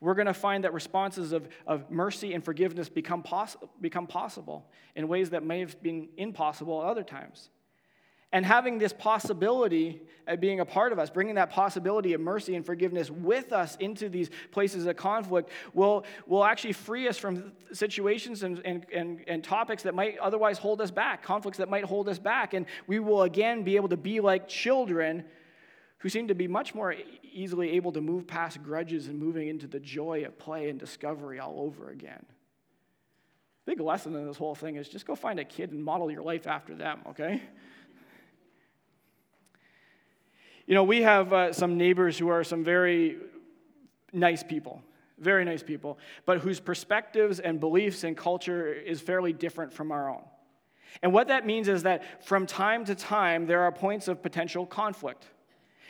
we're 0.00 0.14
going 0.14 0.26
to 0.26 0.34
find 0.34 0.64
that 0.64 0.74
responses 0.74 1.32
of, 1.32 1.48
of 1.66 1.88
mercy 1.90 2.34
and 2.34 2.44
forgiveness 2.44 2.88
become, 2.88 3.22
poss- 3.22 3.56
become 3.80 4.08
possible 4.08 4.68
in 4.96 5.06
ways 5.06 5.30
that 5.30 5.44
may 5.44 5.60
have 5.60 5.80
been 5.82 6.08
impossible 6.16 6.82
at 6.82 6.88
other 6.88 7.04
times. 7.04 7.50
And 8.36 8.44
having 8.44 8.76
this 8.76 8.92
possibility 8.92 10.02
of 10.26 10.40
being 10.40 10.60
a 10.60 10.66
part 10.66 10.92
of 10.92 10.98
us, 10.98 11.08
bringing 11.08 11.36
that 11.36 11.48
possibility 11.48 12.12
of 12.12 12.20
mercy 12.20 12.54
and 12.54 12.66
forgiveness 12.66 13.10
with 13.10 13.50
us 13.50 13.76
into 13.76 14.10
these 14.10 14.28
places 14.50 14.84
of 14.84 14.94
conflict, 14.94 15.48
will, 15.72 16.04
will 16.26 16.44
actually 16.44 16.74
free 16.74 17.08
us 17.08 17.16
from 17.16 17.52
situations 17.72 18.42
and, 18.42 18.60
and, 18.66 18.84
and, 18.92 19.24
and 19.26 19.42
topics 19.42 19.84
that 19.84 19.94
might 19.94 20.18
otherwise 20.18 20.58
hold 20.58 20.82
us 20.82 20.90
back, 20.90 21.22
conflicts 21.22 21.56
that 21.56 21.70
might 21.70 21.84
hold 21.84 22.10
us 22.10 22.18
back. 22.18 22.52
And 22.52 22.66
we 22.86 22.98
will 22.98 23.22
again 23.22 23.62
be 23.62 23.76
able 23.76 23.88
to 23.88 23.96
be 23.96 24.20
like 24.20 24.48
children 24.48 25.24
who 26.00 26.10
seem 26.10 26.28
to 26.28 26.34
be 26.34 26.46
much 26.46 26.74
more 26.74 26.94
easily 27.22 27.70
able 27.70 27.92
to 27.92 28.02
move 28.02 28.26
past 28.26 28.62
grudges 28.62 29.08
and 29.08 29.18
moving 29.18 29.48
into 29.48 29.66
the 29.66 29.80
joy 29.80 30.24
of 30.26 30.38
play 30.38 30.68
and 30.68 30.78
discovery 30.78 31.40
all 31.40 31.58
over 31.58 31.88
again. 31.88 32.26
Big 33.64 33.80
lesson 33.80 34.14
in 34.14 34.26
this 34.26 34.36
whole 34.36 34.54
thing 34.54 34.76
is 34.76 34.90
just 34.90 35.06
go 35.06 35.14
find 35.14 35.40
a 35.40 35.44
kid 35.46 35.72
and 35.72 35.82
model 35.82 36.10
your 36.10 36.22
life 36.22 36.46
after 36.46 36.74
them, 36.74 37.00
okay? 37.08 37.40
You 40.66 40.74
know, 40.74 40.82
we 40.82 41.02
have 41.02 41.32
uh, 41.32 41.52
some 41.52 41.76
neighbors 41.76 42.18
who 42.18 42.28
are 42.28 42.42
some 42.42 42.64
very 42.64 43.18
nice 44.12 44.42
people, 44.42 44.82
very 45.18 45.44
nice 45.44 45.62
people, 45.62 45.98
but 46.24 46.38
whose 46.38 46.58
perspectives 46.58 47.38
and 47.38 47.60
beliefs 47.60 48.02
and 48.02 48.16
culture 48.16 48.72
is 48.72 49.00
fairly 49.00 49.32
different 49.32 49.72
from 49.72 49.92
our 49.92 50.10
own. 50.10 50.24
And 51.02 51.12
what 51.12 51.28
that 51.28 51.46
means 51.46 51.68
is 51.68 51.84
that 51.84 52.24
from 52.24 52.46
time 52.46 52.84
to 52.86 52.94
time, 52.96 53.46
there 53.46 53.62
are 53.62 53.70
points 53.70 54.08
of 54.08 54.22
potential 54.22 54.66
conflict. 54.66 55.26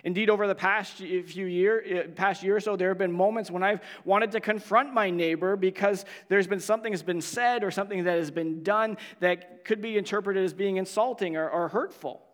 Indeed, 0.05 0.29
over 0.29 0.47
the 0.47 0.55
past 0.55 0.99
few 0.99 1.47
year, 1.47 2.07
past 2.15 2.43
year 2.43 2.57
or 2.57 2.61
so, 2.61 2.77
there 2.77 2.89
have 2.89 2.99
been 2.99 3.13
moments 3.13 3.51
when 3.51 3.63
I've 3.63 3.81
wanted 4.05 4.31
to 4.33 4.41
confront 4.41 4.93
my 4.93 5.09
neighbor 5.09 5.57
because 5.57 6.05
there's 6.29 6.47
been 6.47 6.61
something 6.61 6.93
that's 6.93 7.03
been 7.03 7.23
said 7.23 7.65
or 7.65 7.71
something 7.71 8.05
that 8.05 8.19
has 8.19 8.31
been 8.31 8.63
done 8.63 8.99
that 9.21 9.65
could 9.65 9.81
be 9.81 9.97
interpreted 9.97 10.45
as 10.45 10.53
being 10.53 10.77
insulting 10.77 11.37
or, 11.37 11.49
or 11.49 11.69
hurtful. 11.69 12.26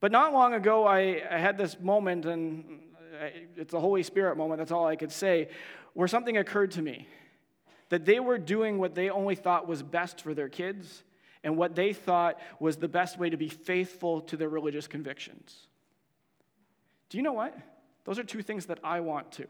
But 0.00 0.12
not 0.12 0.32
long 0.32 0.54
ago, 0.54 0.86
I, 0.86 1.22
I 1.30 1.38
had 1.38 1.58
this 1.58 1.78
moment, 1.80 2.24
and 2.24 2.80
it's 3.56 3.74
a 3.74 3.80
Holy 3.80 4.02
Spirit 4.02 4.36
moment, 4.36 4.58
that's 4.58 4.70
all 4.70 4.86
I 4.86 4.96
could 4.96 5.12
say, 5.12 5.48
where 5.94 6.08
something 6.08 6.36
occurred 6.36 6.72
to 6.72 6.82
me 6.82 7.08
that 7.88 8.04
they 8.04 8.20
were 8.20 8.38
doing 8.38 8.78
what 8.78 8.94
they 8.94 9.10
only 9.10 9.34
thought 9.34 9.66
was 9.66 9.82
best 9.82 10.20
for 10.20 10.34
their 10.34 10.48
kids 10.48 11.02
and 11.42 11.56
what 11.56 11.74
they 11.74 11.92
thought 11.92 12.38
was 12.60 12.76
the 12.76 12.88
best 12.88 13.18
way 13.18 13.30
to 13.30 13.36
be 13.36 13.48
faithful 13.48 14.20
to 14.22 14.36
their 14.36 14.48
religious 14.48 14.86
convictions. 14.86 15.66
Do 17.08 17.16
you 17.16 17.22
know 17.22 17.32
what? 17.32 17.56
Those 18.04 18.18
are 18.18 18.24
two 18.24 18.42
things 18.42 18.66
that 18.66 18.78
I 18.84 19.00
want 19.00 19.32
to. 19.32 19.46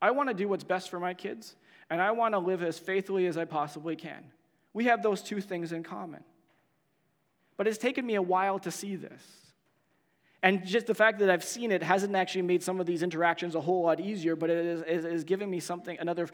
I 0.00 0.12
want 0.12 0.28
to 0.28 0.34
do 0.34 0.46
what's 0.48 0.64
best 0.64 0.90
for 0.90 1.00
my 1.00 1.14
kids, 1.14 1.56
and 1.90 2.00
I 2.00 2.12
want 2.12 2.34
to 2.34 2.38
live 2.38 2.62
as 2.62 2.78
faithfully 2.78 3.26
as 3.26 3.36
I 3.36 3.44
possibly 3.44 3.96
can. 3.96 4.24
We 4.72 4.84
have 4.84 5.02
those 5.02 5.22
two 5.22 5.40
things 5.40 5.72
in 5.72 5.82
common. 5.82 6.22
But 7.56 7.66
it's 7.66 7.78
taken 7.78 8.06
me 8.06 8.14
a 8.14 8.22
while 8.22 8.60
to 8.60 8.70
see 8.70 8.94
this. 8.94 9.47
And 10.42 10.64
just 10.64 10.86
the 10.86 10.94
fact 10.94 11.18
that 11.18 11.30
I've 11.30 11.42
seen 11.42 11.72
it 11.72 11.82
hasn't 11.82 12.14
actually 12.14 12.42
made 12.42 12.62
some 12.62 12.78
of 12.78 12.86
these 12.86 13.02
interactions 13.02 13.56
a 13.56 13.60
whole 13.60 13.82
lot 13.82 13.98
easier, 13.98 14.36
but 14.36 14.50
it 14.50 14.86
is, 14.86 15.24
giving 15.24 15.50
me 15.50 15.58
something, 15.58 15.96
another, 15.98 16.28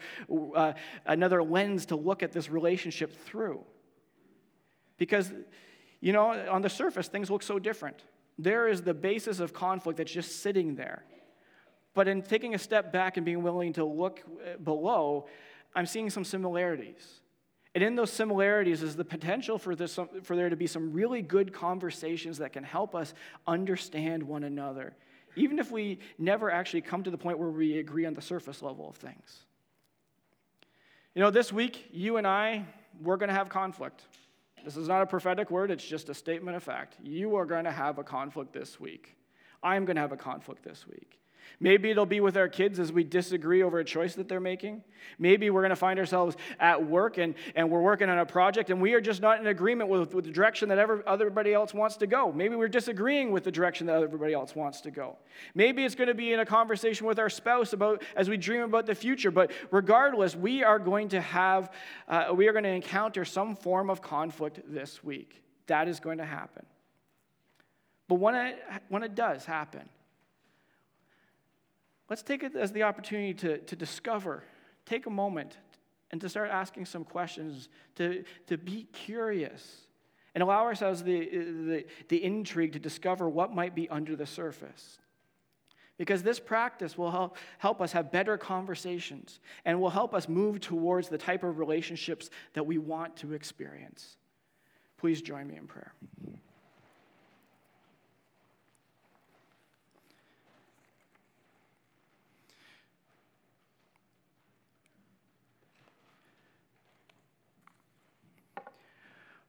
uh, 0.55 0.73
another 1.07 1.41
lens 1.41 1.87
to 1.87 1.95
look 1.95 2.21
at 2.21 2.31
this 2.31 2.49
relationship 2.49 3.11
through. 3.25 3.63
Because, 4.97 5.31
you 6.01 6.13
know, 6.13 6.29
on 6.49 6.61
the 6.61 6.69
surface, 6.69 7.07
things 7.07 7.31
look 7.31 7.41
so 7.41 7.57
different. 7.57 8.03
There 8.37 8.67
is 8.67 8.83
the 8.83 8.93
basis 8.93 9.39
of 9.39 9.53
conflict 9.53 9.97
that's 9.97 10.11
just 10.11 10.43
sitting 10.43 10.75
there. 10.75 11.03
But 11.95 12.07
in 12.07 12.21
taking 12.21 12.53
a 12.53 12.59
step 12.59 12.91
back 12.93 13.17
and 13.17 13.25
being 13.25 13.41
willing 13.41 13.73
to 13.73 13.85
look 13.85 14.21
uh, 14.21 14.57
below, 14.57 15.27
I'm 15.73 15.87
seeing 15.87 16.11
some 16.11 16.23
similarities. 16.25 17.21
And 17.75 17.83
in 17.83 17.95
those 17.95 18.09
similarities 18.09 18.81
is 18.81 18.95
the 18.95 19.03
potential 19.03 19.59
for, 19.59 19.75
this, 19.75 19.99
for 20.23 20.35
there 20.37 20.49
to 20.49 20.55
be 20.55 20.65
some 20.65 20.93
really 20.93 21.21
good 21.21 21.51
conversations 21.51 22.37
that 22.37 22.53
can 22.53 22.63
help 22.63 22.95
us 22.95 23.13
understand 23.45 24.23
one 24.23 24.45
another, 24.45 24.95
even 25.35 25.59
if 25.59 25.71
we 25.71 25.99
never 26.17 26.49
actually 26.49 26.81
come 26.81 27.03
to 27.03 27.11
the 27.11 27.17
point 27.17 27.37
where 27.37 27.49
we 27.49 27.77
agree 27.77 28.05
on 28.05 28.13
the 28.13 28.21
surface 28.21 28.61
level 28.61 28.87
of 28.87 28.95
things. 28.95 29.39
You 31.13 31.21
know, 31.21 31.29
this 31.29 31.51
week, 31.51 31.89
you 31.91 32.15
and 32.15 32.25
I, 32.25 32.65
we're 33.01 33.17
going 33.17 33.29
to 33.29 33.35
have 33.35 33.49
conflict. 33.49 34.03
This 34.63 34.77
is 34.77 34.87
not 34.87 35.01
a 35.01 35.05
prophetic 35.05 35.51
word, 35.51 35.69
it's 35.69 35.85
just 35.85 36.07
a 36.07 36.13
statement 36.13 36.55
of 36.55 36.63
fact. 36.63 36.95
You 37.03 37.35
are 37.35 37.45
going 37.45 37.65
to 37.65 37.71
have 37.71 37.99
a 37.99 38.03
conflict 38.03 38.53
this 38.53 38.79
week. 38.79 39.14
I'm 39.65 39.83
going 39.83 39.95
to 39.95 40.01
have 40.01 40.11
a 40.11 40.17
conflict 40.17 40.63
this 40.63 40.85
week. 40.87 41.19
Maybe 41.59 41.89
it'll 41.89 42.05
be 42.05 42.19
with 42.19 42.37
our 42.37 42.49
kids 42.49 42.79
as 42.79 42.91
we 42.91 43.03
disagree 43.03 43.63
over 43.63 43.79
a 43.79 43.85
choice 43.85 44.15
that 44.15 44.27
they're 44.27 44.39
making. 44.39 44.83
Maybe 45.19 45.49
we're 45.49 45.61
going 45.61 45.69
to 45.69 45.75
find 45.75 45.97
ourselves 45.99 46.35
at 46.59 46.85
work 46.85 47.17
and, 47.17 47.35
and 47.55 47.69
we're 47.69 47.81
working 47.81 48.09
on 48.09 48.17
a 48.17 48.25
project 48.25 48.69
and 48.69 48.81
we 48.81 48.93
are 48.93 49.01
just 49.01 49.21
not 49.21 49.39
in 49.39 49.47
agreement 49.47 49.89
with, 49.89 50.13
with 50.13 50.25
the 50.25 50.31
direction 50.31 50.69
that 50.69 50.77
every, 50.77 51.01
everybody 51.07 51.53
else 51.53 51.73
wants 51.73 51.97
to 51.97 52.07
go. 52.07 52.31
Maybe 52.31 52.55
we're 52.55 52.67
disagreeing 52.67 53.31
with 53.31 53.43
the 53.43 53.51
direction 53.51 53.87
that 53.87 54.01
everybody 54.01 54.33
else 54.33 54.55
wants 54.55 54.81
to 54.81 54.91
go. 54.91 55.17
Maybe 55.53 55.85
it's 55.85 55.95
going 55.95 56.07
to 56.07 56.13
be 56.13 56.33
in 56.33 56.41
a 56.41 56.45
conversation 56.45 57.07
with 57.07 57.19
our 57.19 57.29
spouse 57.29 57.73
about 57.73 58.03
as 58.15 58.29
we 58.29 58.37
dream 58.37 58.61
about 58.61 58.85
the 58.85 58.95
future. 58.95 59.31
But 59.31 59.51
regardless, 59.71 60.35
we 60.35 60.63
are 60.63 60.79
going 60.79 61.09
to 61.09 61.21
have, 61.21 61.71
uh, 62.07 62.33
we 62.33 62.47
are 62.47 62.51
going 62.51 62.63
to 62.63 62.69
encounter 62.69 63.23
some 63.23 63.55
form 63.55 63.89
of 63.89 64.01
conflict 64.01 64.59
this 64.67 65.03
week. 65.03 65.41
That 65.67 65.87
is 65.87 65.99
going 65.99 66.17
to 66.17 66.25
happen. 66.25 66.65
But 68.07 68.15
when 68.15 68.35
it, 68.35 68.59
when 68.89 69.03
it 69.03 69.15
does 69.15 69.45
happen, 69.45 69.89
Let's 72.09 72.21
take 72.21 72.43
it 72.43 72.55
as 72.55 72.71
the 72.71 72.83
opportunity 72.83 73.33
to, 73.35 73.57
to 73.59 73.75
discover, 73.75 74.43
take 74.85 75.05
a 75.05 75.09
moment, 75.09 75.57
and 76.11 76.21
to 76.21 76.29
start 76.29 76.49
asking 76.51 76.85
some 76.85 77.03
questions, 77.03 77.69
to, 77.95 78.23
to 78.47 78.57
be 78.57 78.87
curious, 78.93 79.87
and 80.35 80.43
allow 80.43 80.63
ourselves 80.63 81.03
the, 81.03 81.27
the, 81.29 81.85
the 82.09 82.23
intrigue 82.23 82.73
to 82.73 82.79
discover 82.79 83.27
what 83.27 83.53
might 83.53 83.73
be 83.73 83.89
under 83.89 84.15
the 84.15 84.25
surface. 84.25 84.99
Because 85.97 86.21
this 86.21 86.39
practice 86.39 86.97
will 86.97 87.09
help, 87.09 87.37
help 87.57 87.81
us 87.81 87.93
have 87.93 88.11
better 88.11 88.37
conversations 88.37 89.39
and 89.63 89.79
will 89.79 89.89
help 89.89 90.13
us 90.13 90.27
move 90.27 90.59
towards 90.59 91.07
the 91.07 91.17
type 91.17 91.43
of 91.43 91.57
relationships 91.57 92.29
that 92.53 92.65
we 92.65 92.77
want 92.77 93.15
to 93.17 93.33
experience. 93.33 94.17
Please 94.97 95.21
join 95.21 95.47
me 95.47 95.55
in 95.55 95.67
prayer. 95.67 95.93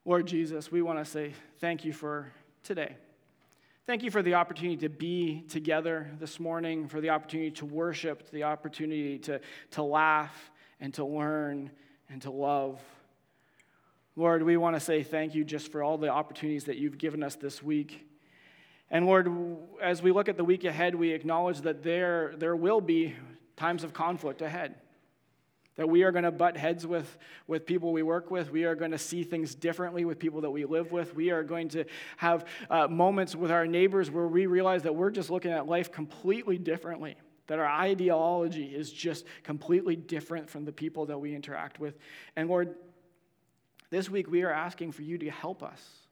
Lord 0.07 0.29
Jesus, 0.29 0.71
we 0.71 0.83
want 0.83 1.01
to 1.01 1.05
say 1.05 1.35
thank 1.59 1.85
you 1.85 1.93
for 1.93 2.31
today. 2.63 2.95
Thank 3.89 4.05
you 4.05 4.11
for 4.13 4.23
the 4.23 4.35
opportunity 4.35 4.77
to 4.77 4.89
be 4.89 5.43
together 5.49 6.09
this 6.21 6.39
morning, 6.39 6.87
for 6.87 7.01
the 7.01 7.11
opportunity 7.11 7.51
to 7.57 7.65
worship, 7.67 8.31
the 8.31 8.45
opportunity 8.45 9.19
to, 9.19 9.41
to 9.73 9.83
laugh 9.83 10.53
and 10.79 10.95
to 10.95 11.05
learn 11.05 11.73
and 12.09 12.23
to 12.23 12.31
love. 12.31 12.81
Lord, 14.15 14.45
we 14.45 14.57
want 14.57 14.77
to 14.77 14.81
say 14.81 15.03
thank 15.03 15.35
you 15.35 15.45
just 15.45 15.73
for 15.73 15.83
all 15.83 15.99
the 15.99 16.09
opportunities 16.09 16.67
that 16.67 16.77
you've 16.77 16.99
given 16.99 17.25
us 17.25 17.35
this 17.35 17.61
week. 17.61 18.07
And 18.93 19.07
Lord, 19.07 19.29
as 19.83 20.03
we 20.03 20.13
look 20.13 20.29
at 20.29 20.37
the 20.37 20.45
week 20.45 20.63
ahead, 20.63 20.95
we 20.95 21.11
acknowledge 21.11 21.63
that 21.63 21.83
there, 21.83 22.33
there 22.39 22.55
will 22.55 22.81
be 22.81 23.17
times 23.57 23.83
of 23.83 23.93
conflict 23.93 24.41
ahead. 24.41 24.77
That 25.77 25.89
we 25.89 26.03
are 26.05 26.13
going 26.13 26.25
to 26.25 26.31
butt 26.31 26.57
heads 26.57 26.87
with, 26.87 27.19
with 27.47 27.67
people 27.67 27.93
we 27.93 28.03
work 28.03 28.31
with. 28.31 28.51
We 28.51 28.65
are 28.65 28.75
going 28.75 28.93
to 28.93 28.99
see 28.99 29.25
things 29.25 29.55
differently 29.55 30.05
with 30.05 30.19
people 30.19 30.41
that 30.41 30.51
we 30.51 30.65
live 30.65 30.91
with. 30.91 31.15
We 31.15 31.31
are 31.31 31.43
going 31.43 31.69
to 31.71 31.85
have 32.17 32.47
uh, 32.71 32.89
moments 32.89 33.37
with 33.37 33.51
our 33.51 33.67
neighbors 33.67 34.11
where 34.11 34.27
we 34.27 34.47
realize 34.47 34.83
that 34.85 34.95
we're 34.95 35.11
just 35.11 35.31
looking 35.31 35.53
at 35.53 35.67
life 35.67 35.93
completely 35.93 36.57
differently. 36.57 37.17
That 37.49 37.59
our 37.59 37.67
ideology 37.67 38.67
is 38.67 38.91
just 38.91 39.27
completely 39.43 39.97
different 39.97 40.49
from 40.49 40.65
the 40.65 40.73
people 40.73 41.07
that 41.07 41.19
we 41.19 41.35
interact 41.35 41.79
with. 41.79 41.99
And 42.35 42.49
Lord, 42.49 42.75
this 43.91 44.11
week 44.11 44.31
we 44.31 44.43
are 44.43 44.53
asking 44.53 44.93
for 44.93 45.03
you 45.03 45.19
to 45.19 45.31
help 45.31 45.63
us. 45.63 46.06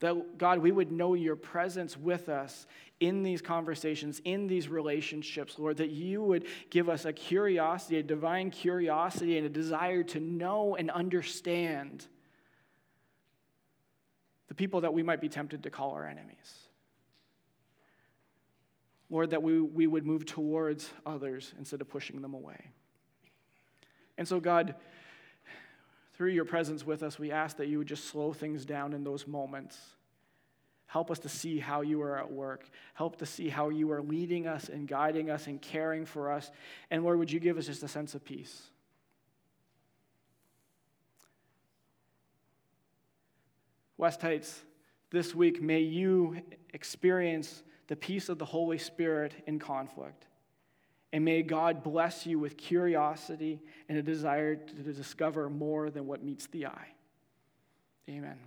That, 0.00 0.36
God, 0.36 0.58
we 0.58 0.72
would 0.72 0.92
know 0.92 1.14
your 1.14 1.36
presence 1.36 1.96
with 1.96 2.28
us 2.28 2.66
in 3.00 3.22
these 3.22 3.42
conversations, 3.42 4.20
in 4.24 4.46
these 4.46 4.68
relationships, 4.68 5.58
Lord, 5.58 5.78
that 5.78 5.90
you 5.90 6.22
would 6.22 6.46
give 6.70 6.88
us 6.88 7.04
a 7.04 7.12
curiosity, 7.12 7.98
a 7.98 8.02
divine 8.02 8.50
curiosity, 8.50 9.36
and 9.38 9.46
a 9.46 9.50
desire 9.50 10.02
to 10.04 10.20
know 10.20 10.76
and 10.76 10.90
understand 10.90 12.06
the 14.48 14.54
people 14.54 14.82
that 14.82 14.94
we 14.94 15.02
might 15.02 15.20
be 15.20 15.28
tempted 15.28 15.62
to 15.62 15.70
call 15.70 15.92
our 15.92 16.06
enemies. 16.06 16.68
Lord, 19.08 19.30
that 19.30 19.42
we, 19.42 19.60
we 19.60 19.86
would 19.86 20.04
move 20.04 20.26
towards 20.26 20.90
others 21.04 21.54
instead 21.58 21.80
of 21.80 21.88
pushing 21.88 22.22
them 22.22 22.34
away. 22.34 22.70
And 24.18 24.26
so, 24.26 24.40
God, 24.40 24.74
through 26.16 26.30
your 26.30 26.44
presence 26.44 26.86
with 26.86 27.02
us, 27.02 27.18
we 27.18 27.30
ask 27.30 27.58
that 27.58 27.68
you 27.68 27.78
would 27.78 27.86
just 27.86 28.06
slow 28.06 28.32
things 28.32 28.64
down 28.64 28.92
in 28.94 29.04
those 29.04 29.26
moments. 29.26 29.78
Help 30.86 31.10
us 31.10 31.18
to 31.18 31.28
see 31.28 31.58
how 31.58 31.82
you 31.82 32.00
are 32.00 32.18
at 32.18 32.30
work. 32.30 32.70
Help 32.94 33.16
to 33.16 33.26
see 33.26 33.48
how 33.48 33.68
you 33.68 33.90
are 33.90 34.00
leading 34.00 34.46
us 34.46 34.68
and 34.68 34.88
guiding 34.88 35.30
us 35.30 35.46
and 35.46 35.60
caring 35.60 36.06
for 36.06 36.32
us. 36.32 36.50
And 36.90 37.02
Lord, 37.02 37.18
would 37.18 37.30
you 37.30 37.40
give 37.40 37.58
us 37.58 37.66
just 37.66 37.82
a 37.82 37.88
sense 37.88 38.14
of 38.14 38.24
peace? 38.24 38.70
West 43.98 44.22
Heights, 44.22 44.62
this 45.10 45.34
week, 45.34 45.60
may 45.60 45.80
you 45.80 46.40
experience 46.72 47.62
the 47.88 47.96
peace 47.96 48.28
of 48.28 48.38
the 48.38 48.44
Holy 48.44 48.78
Spirit 48.78 49.34
in 49.46 49.58
conflict. 49.58 50.26
And 51.12 51.24
may 51.24 51.42
God 51.42 51.82
bless 51.82 52.26
you 52.26 52.38
with 52.38 52.56
curiosity 52.56 53.60
and 53.88 53.96
a 53.96 54.02
desire 54.02 54.56
to 54.56 54.92
discover 54.92 55.48
more 55.48 55.90
than 55.90 56.06
what 56.06 56.22
meets 56.22 56.46
the 56.48 56.66
eye. 56.66 56.88
Amen. 58.08 58.38